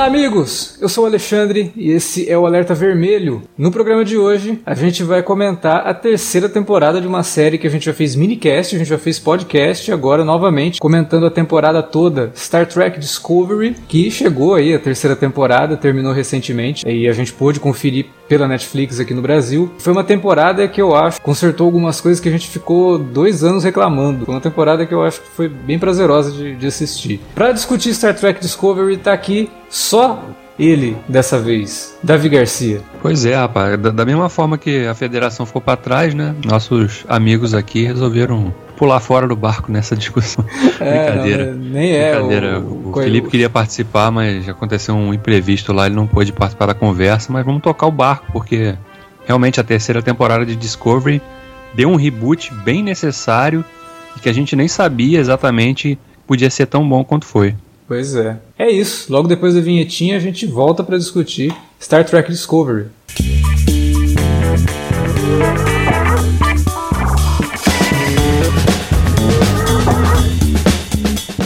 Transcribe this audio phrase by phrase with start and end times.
[0.00, 0.78] Olá, amigos!
[0.80, 3.42] Eu sou o Alexandre e esse é o Alerta Vermelho.
[3.56, 7.66] No programa de hoje, a gente vai comentar a terceira temporada de uma série que
[7.66, 11.82] a gente já fez minicast, a gente já fez podcast, agora novamente comentando a temporada
[11.82, 17.34] toda, Star Trek Discovery, que chegou aí a terceira temporada, terminou recentemente e a gente
[17.34, 19.72] pôde conferir pela Netflix aqui no Brasil.
[19.78, 23.64] Foi uma temporada que eu acho consertou algumas coisas que a gente ficou dois anos
[23.64, 24.24] reclamando.
[24.24, 27.20] Foi uma temporada que eu acho que foi bem prazerosa de, de assistir.
[27.34, 30.22] Para discutir Star Trek Discovery, tá aqui só
[30.56, 32.80] ele dessa vez, Davi Garcia.
[33.02, 33.76] Pois é, rapaz.
[33.80, 36.36] Da, da mesma forma que a federação ficou para trás, né?
[36.44, 40.42] Nossos amigos aqui resolveram pular fora do barco nessa discussão.
[40.80, 41.52] É, Brincadeira.
[41.52, 42.14] Não, nem é.
[42.14, 42.60] Brincadeira.
[42.60, 46.74] O, o Felipe queria participar, mas aconteceu um imprevisto lá, ele não pôde participar da
[46.74, 48.74] conversa, mas vamos tocar o barco, porque
[49.26, 51.20] realmente a terceira temporada de Discovery
[51.74, 53.62] deu um reboot bem necessário
[54.16, 57.54] e que a gente nem sabia exatamente podia ser tão bom quanto foi.
[57.86, 58.38] Pois é.
[58.58, 59.12] É isso.
[59.12, 62.86] Logo depois da vinhetinha a gente volta para discutir Star Trek Discovery.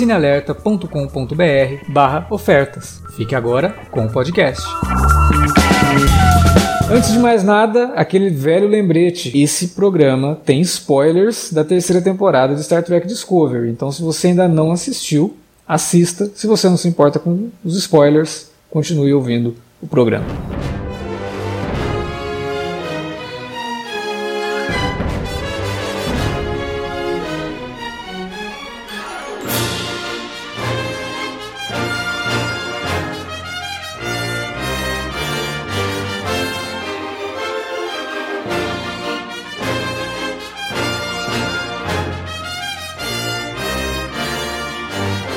[0.00, 3.02] cinealerta.com.br barra ofertas.
[3.16, 4.62] Fique agora com o podcast.
[6.90, 12.64] Antes de mais nada, aquele velho lembrete: esse programa tem spoilers da terceira temporada de
[12.64, 13.68] Star Trek Discovery.
[13.68, 15.36] Então, se você ainda não assistiu,
[15.68, 16.30] assista.
[16.34, 20.24] Se você não se importa com os spoilers, continue ouvindo o programa.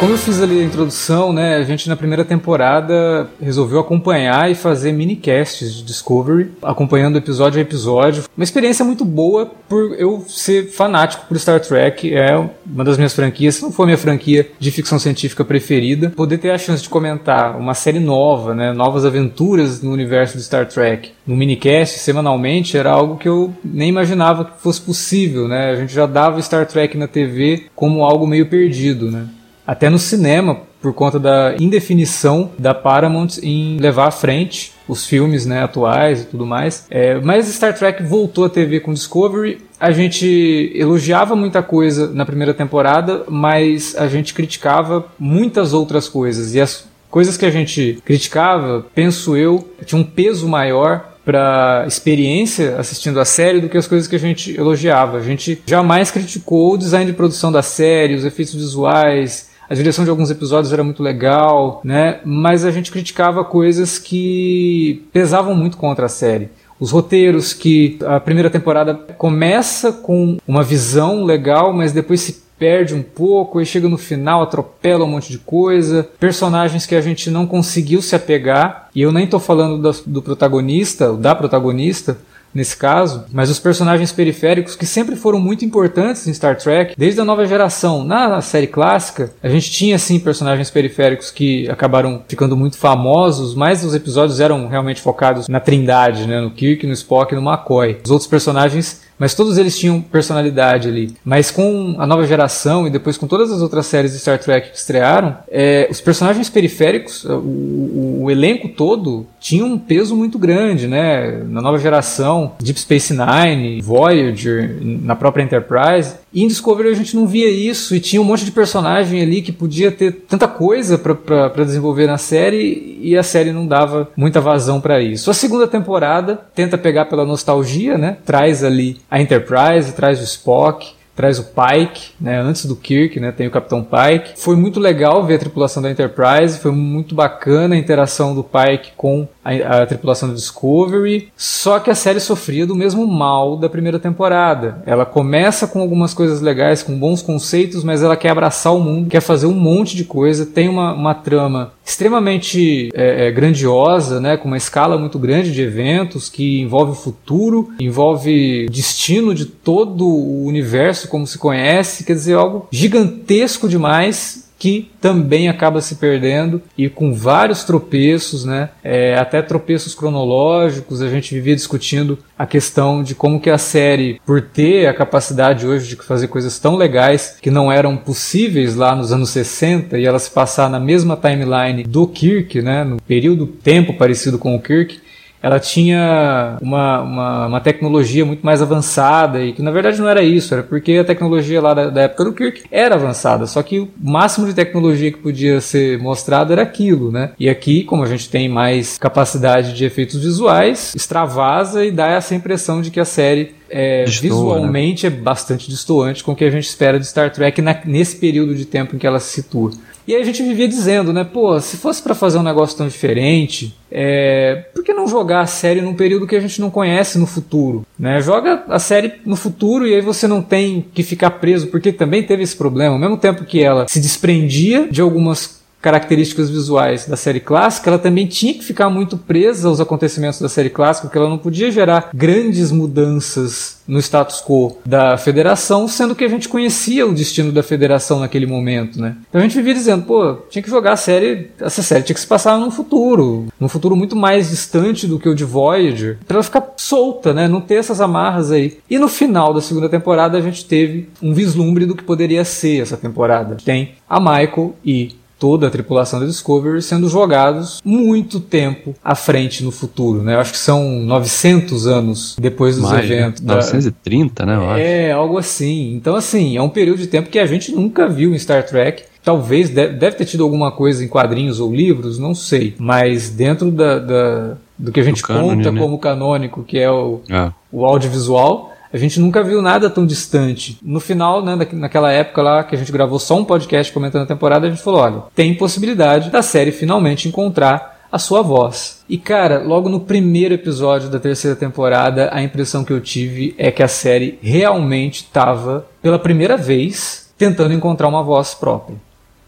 [0.04, 4.54] Como eu fiz ali a introdução, né, a gente na primeira temporada resolveu acompanhar e
[4.54, 8.26] fazer minicasts de Discovery, acompanhando episódio a episódio.
[8.36, 13.14] Uma experiência muito boa por eu ser fanático por Star Trek, é uma das minhas
[13.14, 16.10] franquias, se não for minha franquia de ficção científica preferida.
[16.10, 20.44] Poder ter a chance de comentar uma série nova, né, novas aventuras no universo de
[20.44, 25.70] Star Trek, no minicast semanalmente era algo que eu nem imaginava que fosse possível, né?
[25.70, 29.28] A gente já dava Star Trek na TV como algo meio perdido, né?
[29.66, 35.46] Até no cinema, por conta da indefinição da Paramount em levar à frente os filmes
[35.46, 36.86] né, atuais e tudo mais.
[36.90, 39.62] É, mas Star Trek voltou à TV com Discovery.
[39.80, 46.54] A gente elogiava muita coisa na primeira temporada, mas a gente criticava muitas outras coisas.
[46.54, 52.76] E as coisas que a gente criticava, penso eu, tinha um peso maior para experiência
[52.78, 55.18] assistindo a série do que as coisas que a gente elogiava.
[55.18, 60.04] A gente jamais criticou o design de produção da série, os efeitos visuais, a direção
[60.04, 62.20] de alguns episódios era muito legal, né?
[62.26, 66.50] Mas a gente criticava coisas que pesavam muito contra a série.
[66.80, 72.94] Os roteiros que a primeira temporada começa com uma visão legal, mas depois se perde
[72.94, 76.08] um pouco e chega no final, atropela um monte de coisa.
[76.20, 78.90] Personagens que a gente não conseguiu se apegar.
[78.96, 82.18] E eu nem tô falando do, do protagonista, da protagonista,
[82.54, 87.20] nesse caso, mas os personagens periféricos que sempre foram muito importantes em Star Trek, desde
[87.20, 88.04] a nova geração.
[88.04, 93.84] Na série clássica, a gente tinha sim personagens periféricos que acabaram ficando muito famosos, mas
[93.84, 97.98] os episódios eram realmente focados na Trindade, né, no Kirk, no Spock e no McCoy.
[98.04, 101.16] Os outros personagens mas todos eles tinham personalidade ali.
[101.24, 104.72] Mas com a nova geração e depois com todas as outras séries de Star Trek
[104.72, 110.38] que estrearam, é, os personagens periféricos, o, o, o, elenco todo, tinha um peso muito
[110.38, 111.44] grande, né?
[111.48, 116.16] Na nova geração, Deep Space Nine, Voyager, na própria Enterprise.
[116.34, 119.42] E em Discovery a gente não via isso e tinha um monte de personagem ali
[119.42, 124.42] que podia ter tanta coisa para desenvolver na série e a série não dava muita
[124.42, 125.30] vazão para isso.
[125.30, 128.18] A segunda temporada tenta pegar pela nostalgia, né?
[128.26, 133.32] Traz ali a Enterprise, traz o Spock, traz o Pike, né, antes do Kirk, né,
[133.32, 134.34] tem o Capitão Pike.
[134.40, 138.92] Foi muito legal ver a tripulação da Enterprise, foi muito bacana a interação do Pike
[138.98, 143.70] com a, a tripulação do Discovery, só que a série sofria do mesmo mal da
[143.70, 144.82] primeira temporada.
[144.86, 149.10] Ela começa com algumas coisas legais, com bons conceitos, mas ela quer abraçar o mundo,
[149.10, 154.38] quer fazer um monte de coisa, tem uma, uma trama extremamente é, é, grandiosa, né,
[154.38, 159.46] com uma escala muito grande de eventos que envolve o futuro, envolve o destino de
[159.46, 165.96] todo o universo como se conhece, quer dizer, algo gigantesco demais que também acaba se
[165.96, 168.70] perdendo e com vários tropeços, né?
[168.84, 171.02] É, até tropeços cronológicos.
[171.02, 175.68] A gente vivia discutindo a questão de como que a série, por ter a capacidade
[175.68, 180.06] hoje de fazer coisas tão legais que não eram possíveis lá nos anos 60 e
[180.06, 182.84] ela se passar na mesma timeline do Kirk, né?
[182.84, 185.00] No período tempo parecido com o Kirk,
[185.44, 190.24] ela tinha uma, uma, uma, tecnologia muito mais avançada e que na verdade não era
[190.24, 193.80] isso, era porque a tecnologia lá da, da, época do Kirk era avançada, só que
[193.80, 197.32] o máximo de tecnologia que podia ser mostrado era aquilo, né?
[197.38, 202.34] E aqui, como a gente tem mais capacidade de efeitos visuais, extravasa e dá essa
[202.34, 205.14] impressão de que a série é, Destoa, visualmente né?
[205.14, 208.56] é bastante distoante com o que a gente espera de Star Trek na, nesse período
[208.56, 209.72] de tempo em que ela se situa.
[210.08, 212.88] E aí a gente vivia dizendo, né, pô, se fosse para fazer um negócio tão
[212.88, 217.18] diferente, é, por que não jogar a série num período que a gente não conhece
[217.18, 217.86] no futuro?
[217.98, 218.22] Né?
[218.22, 222.24] Joga a série no futuro e aí você não tem que ficar preso, porque também
[222.24, 222.96] teve esse problema.
[222.96, 228.00] Ao mesmo tempo que ela se desprendia de algumas características visuais da série clássica, ela
[228.00, 231.70] também tinha que ficar muito presa aos acontecimentos da série clássica, porque ela não podia
[231.70, 237.52] gerar grandes mudanças no status quo da federação, sendo que a gente conhecia o destino
[237.52, 239.18] da federação naquele momento, né?
[239.28, 242.22] Então a gente vivia dizendo, pô, tinha que jogar a série, essa série tinha que
[242.22, 246.38] se passar num futuro, num futuro muito mais distante do que o de Voyager, para
[246.38, 247.50] ela ficar solta, né?
[247.50, 248.78] Não ter essas amarras aí.
[248.90, 252.82] E no final da segunda temporada a gente teve um vislumbre do que poderia ser
[252.82, 253.58] essa temporada.
[253.66, 259.62] Tem a Michael e toda a tripulação da Discovery sendo jogados muito tempo à frente
[259.62, 260.36] no futuro, né?
[260.36, 263.16] Eu acho que são 900 anos depois dos Mais, né?
[263.18, 263.42] eventos.
[263.42, 263.54] Né?
[263.54, 264.56] 930, né?
[264.56, 265.20] Eu é, acho.
[265.20, 265.96] algo assim.
[265.96, 269.04] Então, assim, é um período de tempo que a gente nunca viu em Star Trek.
[269.22, 272.74] Talvez deve, ter tido alguma coisa em quadrinhos ou livros, não sei.
[272.78, 275.80] Mas dentro da, da do que a gente conta né?
[275.80, 277.52] como canônico, que é o, é.
[277.70, 280.78] o audiovisual, a gente nunca viu nada tão distante.
[280.84, 284.28] No final, né, naquela época lá que a gente gravou só um podcast comentando a
[284.28, 289.04] temporada, a gente falou: olha, tem possibilidade da série finalmente encontrar a sua voz.
[289.10, 293.72] E cara, logo no primeiro episódio da terceira temporada, a impressão que eu tive é
[293.72, 298.98] que a série realmente estava, pela primeira vez, tentando encontrar uma voz própria.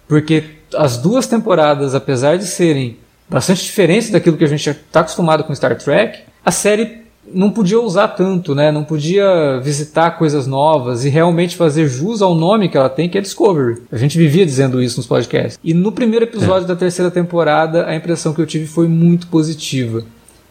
[0.08, 0.44] Porque
[0.76, 2.98] as duas temporadas, apesar de serem
[3.30, 7.80] bastante diferentes daquilo que a gente está acostumado com Star Trek, a série não podia
[7.80, 8.72] usar tanto, né?
[8.72, 13.18] Não podia visitar coisas novas e realmente fazer jus ao nome que ela tem, que
[13.18, 13.82] é Discovery.
[13.92, 15.60] A gente vivia dizendo isso nos podcasts.
[15.64, 16.68] E no primeiro episódio é.
[16.68, 20.04] da terceira temporada, a impressão que eu tive foi muito positiva.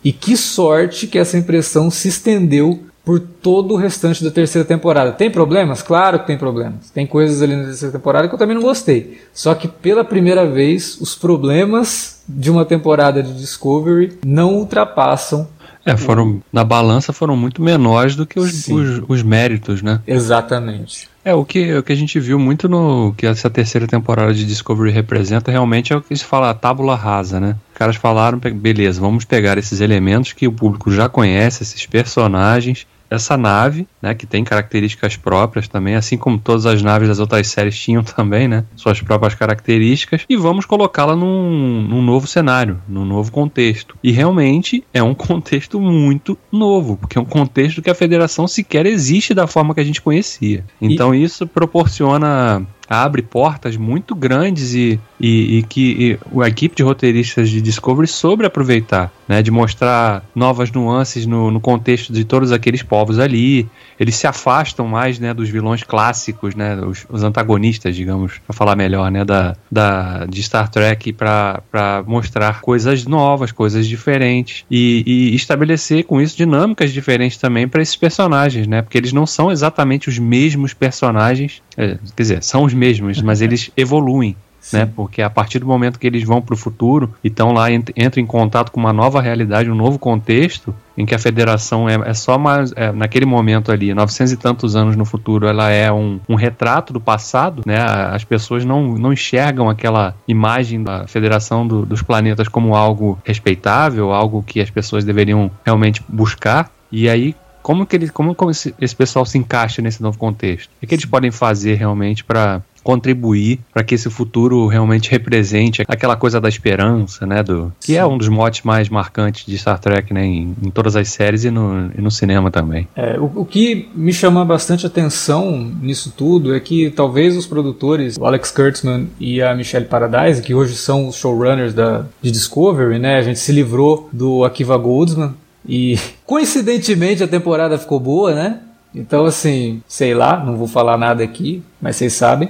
[0.03, 5.13] E que sorte que essa impressão se estendeu por todo o restante da terceira temporada.
[5.13, 5.83] Tem problemas?
[5.83, 6.91] Claro que tem problemas.
[6.91, 9.21] Tem coisas ali na terceira temporada que eu também não gostei.
[9.33, 15.47] Só que pela primeira vez, os problemas de uma temporada de Discovery não ultrapassam
[15.85, 20.01] é, foram na balança foram muito menores do que os, os, os, méritos, né?
[20.07, 21.09] Exatamente.
[21.25, 24.45] É, o que, o que a gente viu muito no que essa terceira temporada de
[24.45, 27.57] Discovery representa realmente é o que se fala a tábula rasa, né?
[27.73, 32.87] Os caras falaram, beleza, vamos pegar esses elementos que o público já conhece, esses personagens,
[33.15, 37.47] essa nave, né, que tem características próprias também, assim como todas as naves das outras
[37.47, 43.05] séries tinham também, né, suas próprias características, e vamos colocá-la num, num novo cenário, num
[43.05, 43.97] novo contexto.
[44.03, 48.87] E realmente é um contexto muito novo, porque é um contexto que a federação sequer
[48.87, 50.65] existe da forma que a gente conhecia.
[50.81, 51.23] Então e...
[51.23, 57.49] isso proporciona abre portas muito grandes e, e, e que e a equipe de roteiristas
[57.49, 62.83] de Discovery sobre aproveitar, né, de mostrar novas nuances no, no contexto de todos aqueles
[62.83, 63.69] povos ali.
[63.99, 68.77] Eles se afastam mais, né, dos vilões clássicos, né, os, os antagonistas, digamos, para falar
[68.77, 75.35] melhor, né, da, da de Star Trek para mostrar coisas novas, coisas diferentes e, e
[75.35, 80.09] estabelecer com isso dinâmicas diferentes também para esses personagens, né, porque eles não são exatamente
[80.09, 84.37] os mesmos personagens, é, quer dizer, são os mesmos, mas eles evoluem.
[84.73, 84.87] Né?
[84.95, 88.23] Porque a partir do momento que eles vão para o futuro e estão lá, entram
[88.23, 92.15] em contato com uma nova realidade, um novo contexto, em que a federação é, é
[92.15, 96.21] só mais, é, naquele momento ali, 900 e tantos anos no futuro, ela é um,
[96.29, 97.77] um, retrato do passado, né?
[97.81, 104.13] As pessoas não, não enxergam aquela imagem da federação do, dos planetas como algo respeitável,
[104.13, 106.71] algo que as pessoas deveriam realmente buscar.
[106.93, 110.69] E aí como que ele, como, como esse, esse pessoal se encaixa nesse novo contexto?
[110.83, 116.15] O que eles podem fazer realmente para contribuir para que esse futuro realmente represente aquela
[116.15, 117.43] coisa da esperança, né?
[117.43, 120.25] Do, que é um dos motes mais marcantes de Star Trek, né?
[120.25, 122.87] Em, em todas as séries e no, e no cinema também.
[122.95, 128.17] É, o, o, que me chama bastante atenção nisso tudo é que talvez os produtores,
[128.19, 132.99] o Alex Kurtzman e a Michelle Paradise, que hoje são os showrunners da, de Discovery,
[132.99, 133.17] né?
[133.17, 135.35] A gente se livrou do Akiva Goldsman,
[135.67, 138.61] e coincidentemente a temporada ficou boa, né?
[138.95, 142.49] Então, assim, sei lá, não vou falar nada aqui, mas vocês sabem.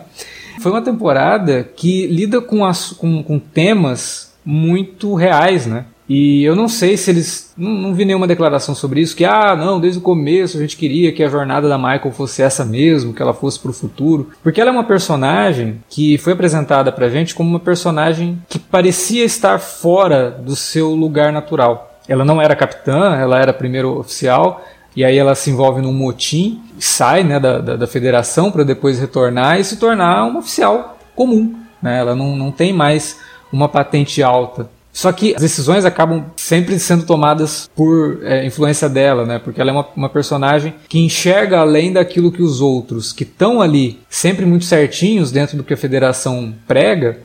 [0.61, 5.87] Foi uma temporada que lida com, as, com, com temas muito reais, né?
[6.09, 7.55] E eu não sei se eles.
[7.57, 10.77] Não, não, vi nenhuma declaração sobre isso, que, ah, não, desde o começo a gente
[10.77, 14.31] queria que a jornada da Michael fosse essa mesmo, que ela fosse pro futuro.
[14.43, 19.25] Porque ela é uma personagem que foi apresentada pra gente como uma personagem que parecia
[19.25, 21.99] estar fora do seu lugar natural.
[22.07, 24.63] Ela não era capitã, ela era primeiro oficial,
[24.97, 28.99] e aí ela se envolve num motim, sai né, da, da, da federação para depois
[28.99, 31.55] retornar e se tornar uma oficial comum.
[31.83, 31.99] Né?
[31.99, 33.19] Ela não, não tem mais
[33.53, 34.69] uma patente alta.
[34.93, 39.41] Só que as decisões acabam sempre sendo tomadas por é, influência dela, né?
[39.41, 43.61] Porque ela é uma, uma, personagem que enxerga além daquilo que os outros, que estão
[43.61, 47.19] ali sempre muito certinhos dentro do que a federação prega,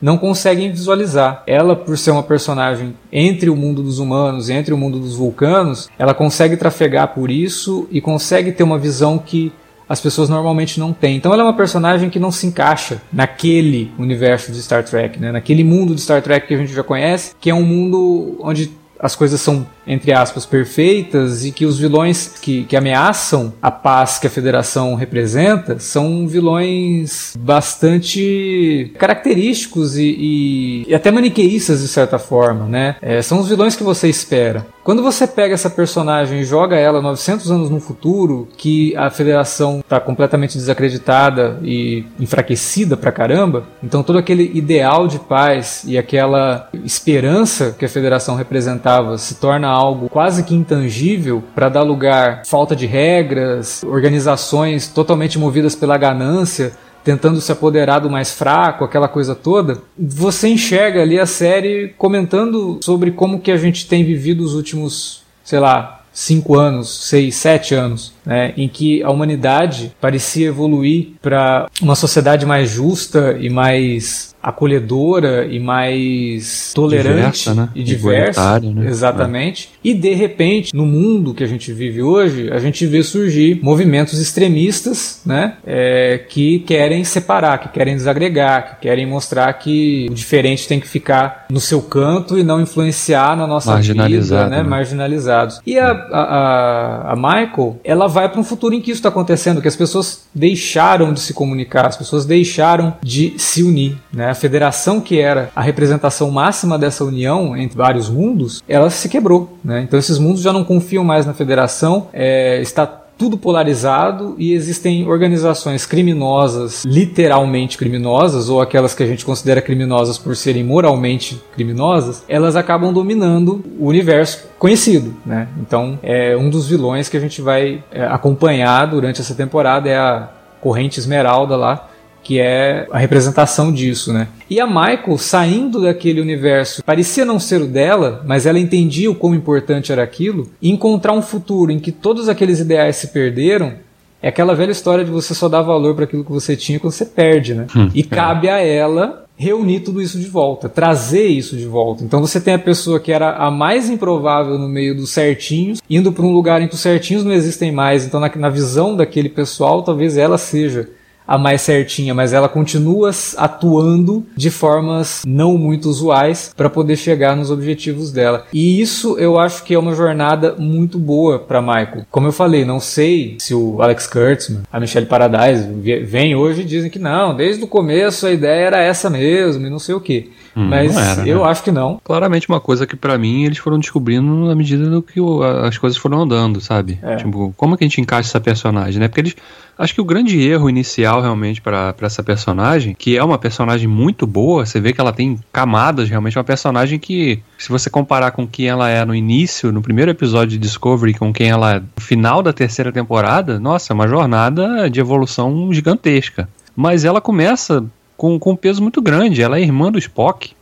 [0.00, 1.42] não conseguem visualizar.
[1.46, 5.88] Ela, por ser uma personagem entre o mundo dos humanos entre o mundo dos vulcanos,
[5.98, 9.52] ela consegue trafegar por isso e consegue ter uma visão que
[9.88, 11.16] as pessoas normalmente não têm.
[11.16, 15.30] Então ela é uma personagem que não se encaixa naquele universo de Star Trek, né?
[15.30, 18.70] naquele mundo de Star Trek que a gente já conhece, que é um mundo onde
[18.98, 24.18] as coisas são entre aspas, perfeitas e que os vilões que, que ameaçam a paz
[24.18, 32.18] que a federação representa são vilões bastante característicos e, e, e até maniqueístas de certa
[32.18, 32.96] forma, né?
[33.00, 34.66] É, são os vilões que você espera.
[34.84, 39.80] Quando você pega essa personagem e joga ela 900 anos no futuro, que a federação
[39.80, 46.68] está completamente desacreditada e enfraquecida pra caramba, então todo aquele ideal de paz e aquela
[46.84, 52.74] esperança que a federação representava se torna algo quase que intangível para dar lugar falta
[52.74, 59.34] de regras, organizações totalmente movidas pela ganância, tentando se apoderar do mais fraco, aquela coisa
[59.34, 64.54] toda, você enxerga ali a série comentando sobre como que a gente tem vivido os
[64.54, 71.08] últimos, sei lá, cinco anos, seis, sete anos, né, em que a humanidade parecia evoluir
[71.20, 77.68] para uma sociedade mais justa e mais acolhedora e mais tolerante diversa, né?
[77.74, 78.88] e diversa, né?
[78.90, 79.70] exatamente.
[79.82, 79.88] É.
[79.88, 84.20] E de repente, no mundo que a gente vive hoje, a gente vê surgir movimentos
[84.20, 90.68] extremistas, né, é, que querem separar, que querem desagregar, que querem mostrar que o diferente
[90.68, 94.62] tem que ficar no seu canto e não influenciar na nossa vida, né, né?
[94.62, 95.60] marginalizados.
[95.66, 99.60] E a, a, a Michael, ela vai para um futuro em que isso está acontecendo,
[99.60, 104.30] que as pessoas deixaram de se comunicar, as pessoas deixaram de se unir, né?
[104.30, 109.58] a federação que era a representação máxima dessa união entre vários mundos, ela se quebrou.
[109.64, 109.82] Né?
[109.82, 115.08] Então esses mundos já não confiam mais na federação, é, está tudo polarizado e existem
[115.08, 122.24] organizações criminosas, literalmente criminosas, ou aquelas que a gente considera criminosas por serem moralmente criminosas,
[122.28, 125.48] elas acabam dominando o universo conhecido, né?
[125.60, 129.96] Então, é um dos vilões que a gente vai é, acompanhar durante essa temporada é
[129.96, 130.28] a
[130.60, 131.88] Corrente Esmeralda lá,
[132.24, 134.26] que é a representação disso, né?
[134.48, 139.14] E a Michael saindo daquele universo, parecia não ser o dela, mas ela entendia o
[139.14, 143.74] quão importante era aquilo, e encontrar um futuro em que todos aqueles ideais se perderam,
[144.22, 146.94] é aquela velha história de você só dar valor para aquilo que você tinha quando
[146.94, 147.66] você perde, né?
[147.76, 152.04] Hum, e cabe a ela reunir tudo isso de volta, trazer isso de volta.
[152.04, 156.12] Então você tem a pessoa que era a mais improvável no meio dos certinhos, indo
[156.12, 158.06] para um lugar em que os certinhos não existem mais.
[158.06, 160.88] Então na, na visão daquele pessoal, talvez ela seja
[161.26, 167.36] a mais certinha, mas ela continua atuando de formas não muito usuais para poder chegar
[167.36, 168.46] nos objetivos dela.
[168.52, 172.06] E isso eu acho que é uma jornada muito boa para Michael.
[172.10, 175.66] Como eu falei, não sei se o Alex Kurtzman, a Michelle Paradise
[176.04, 179.70] vem hoje e dizem que não, desde o começo a ideia era essa mesmo e
[179.70, 180.30] não sei o que.
[180.56, 181.50] Hum, mas era, eu né?
[181.50, 182.00] acho que não.
[182.04, 185.76] Claramente uma coisa que para mim eles foram descobrindo na medida do que o, as
[185.78, 186.98] coisas foram andando, sabe?
[187.02, 187.16] É.
[187.16, 189.08] Tipo, como que a gente encaixa essa personagem, né?
[189.08, 189.36] Porque eles
[189.76, 194.26] Acho que o grande erro inicial realmente para essa personagem, que é uma personagem muito
[194.26, 198.30] boa, você vê que ela tem camadas, realmente é uma personagem que, se você comparar
[198.30, 201.80] com quem ela é no início, no primeiro episódio de Discovery, com quem ela é
[201.80, 206.48] no final da terceira temporada, nossa, é uma jornada de evolução gigantesca.
[206.76, 207.84] Mas ela começa
[208.16, 210.52] com, com um peso muito grande, ela é irmã do Spock.